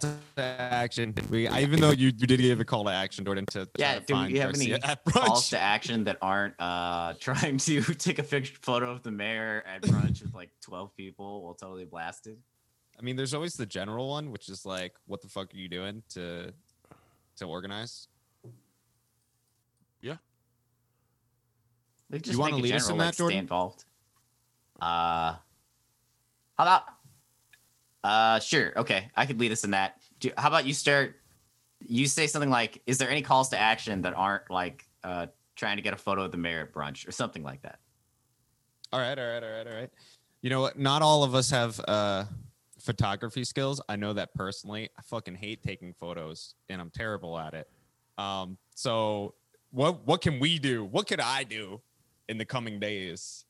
[0.00, 1.14] to action.
[1.28, 3.68] We, I, even though you, you did give a call to action, Jordan, to try
[3.76, 7.14] Yeah, to do find you have any Garcia at calls to action that aren't uh
[7.20, 11.42] trying to take a picture photo of the mayor at brunch with like 12 people
[11.44, 12.38] while totally blasted
[13.00, 15.68] I mean, there's always the general one, which is like, what the fuck are you
[15.68, 16.52] doing to
[17.36, 18.08] to organize?
[20.02, 20.16] Yeah.
[22.10, 23.84] They just wanna make a lead us general in like that, stay involved
[24.80, 25.34] uh
[26.56, 26.82] how about
[28.02, 31.16] uh sure okay i could lead us in that Do, how about you start
[31.86, 35.76] you say something like is there any calls to action that aren't like uh trying
[35.76, 37.78] to get a photo of the mayor at brunch or something like that
[38.90, 39.90] All right, all right, all right, all right.
[40.42, 40.78] You know what?
[40.78, 42.24] Not all of us have uh,
[42.80, 43.80] photography skills.
[43.88, 44.88] I know that personally.
[44.98, 47.68] I fucking hate taking photos, and I'm terrible at it.
[48.18, 49.34] Um, so
[49.70, 50.84] what what can we do?
[50.84, 51.80] What could I do
[52.28, 53.44] in the coming days?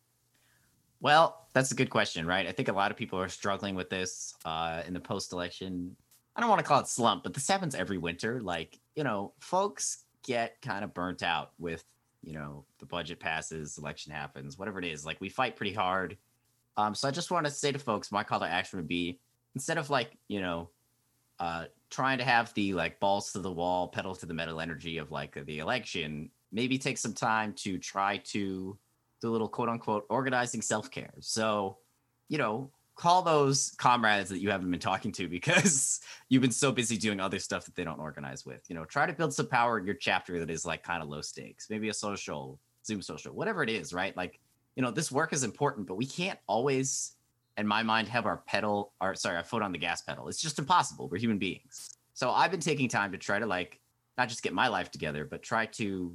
[1.00, 2.46] Well, that's a good question, right?
[2.46, 5.96] I think a lot of people are struggling with this uh, in the post-election.
[6.36, 8.40] I don't want to call it slump, but this happens every winter.
[8.42, 11.84] Like, you know, folks get kind of burnt out with,
[12.22, 15.06] you know, the budget passes, election happens, whatever it is.
[15.06, 16.18] Like, we fight pretty hard.
[16.76, 19.20] Um, so I just want to say to folks, my call to action would be
[19.54, 20.70] instead of like, you know,
[21.38, 24.98] uh, trying to have the like balls to the wall, pedal to the metal energy
[24.98, 28.78] of like the election, maybe take some time to try to
[29.20, 31.14] do a little quote unquote organizing self care.
[31.20, 31.78] So,
[32.28, 36.70] you know, call those comrades that you haven't been talking to because you've been so
[36.70, 38.62] busy doing other stuff that they don't organize with.
[38.68, 41.08] You know, try to build some power in your chapter that is like kind of
[41.08, 44.16] low stakes, maybe a social, Zoom social, whatever it is, right?
[44.16, 44.38] Like,
[44.76, 47.12] you know, this work is important, but we can't always,
[47.56, 50.28] in my mind, have our pedal, or sorry, our foot on the gas pedal.
[50.28, 51.08] It's just impossible.
[51.08, 51.96] We're human beings.
[52.14, 53.80] So I've been taking time to try to like
[54.16, 56.14] not just get my life together, but try to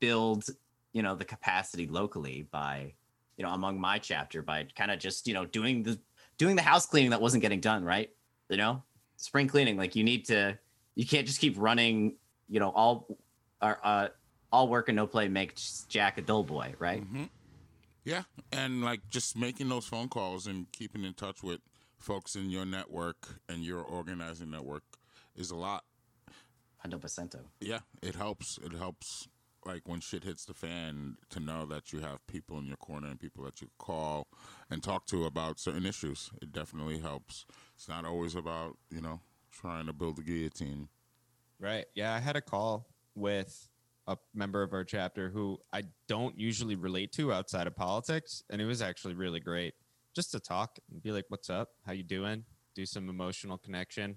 [0.00, 0.44] build
[0.92, 2.92] you know the capacity locally by
[3.36, 5.98] you know among my chapter by kind of just you know doing the
[6.38, 8.10] doing the house cleaning that wasn't getting done right
[8.48, 8.82] you know
[9.16, 10.56] spring cleaning like you need to
[10.94, 12.16] you can't just keep running
[12.48, 13.06] you know all
[13.62, 14.08] or uh
[14.52, 17.24] all work and no play makes jack a dull boy right hmm
[18.04, 18.22] Yeah,
[18.52, 21.60] and like just making those phone calls and keeping in touch with
[21.98, 24.82] folks in your network and your organizing network
[25.36, 25.84] is a lot.
[26.84, 28.58] 100% Yeah, it helps.
[28.58, 29.28] It helps
[29.64, 33.06] like when shit hits the fan to know that you have people in your corner
[33.06, 34.26] and people that you call
[34.68, 36.30] and talk to about certain issues.
[36.42, 37.46] It definitely helps.
[37.76, 39.20] It's not always about, you know,
[39.52, 40.88] trying to build a guillotine.
[41.60, 41.86] Right.
[41.94, 43.68] Yeah, I had a call with
[44.06, 48.60] a member of our chapter who I don't usually relate to outside of politics, and
[48.60, 49.74] it was actually really great
[50.14, 51.70] just to talk and be like, "What's up?
[51.86, 52.44] How you doing?"
[52.74, 54.16] Do some emotional connection,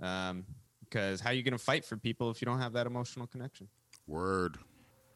[0.00, 0.46] um,
[0.80, 3.68] because how are you gonna fight for people if you don't have that emotional connection?
[4.06, 4.56] Word.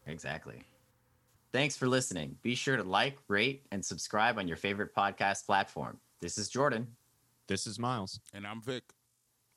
[0.05, 0.61] exactly
[1.51, 5.97] thanks for listening be sure to like rate and subscribe on your favorite podcast platform
[6.19, 6.85] this is jordan
[7.47, 8.19] This is Miles.
[8.33, 8.83] And I'm Vic.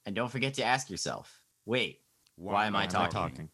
[0.07, 2.01] and don't forget to ask yourself wait
[2.37, 3.51] Why am I talking?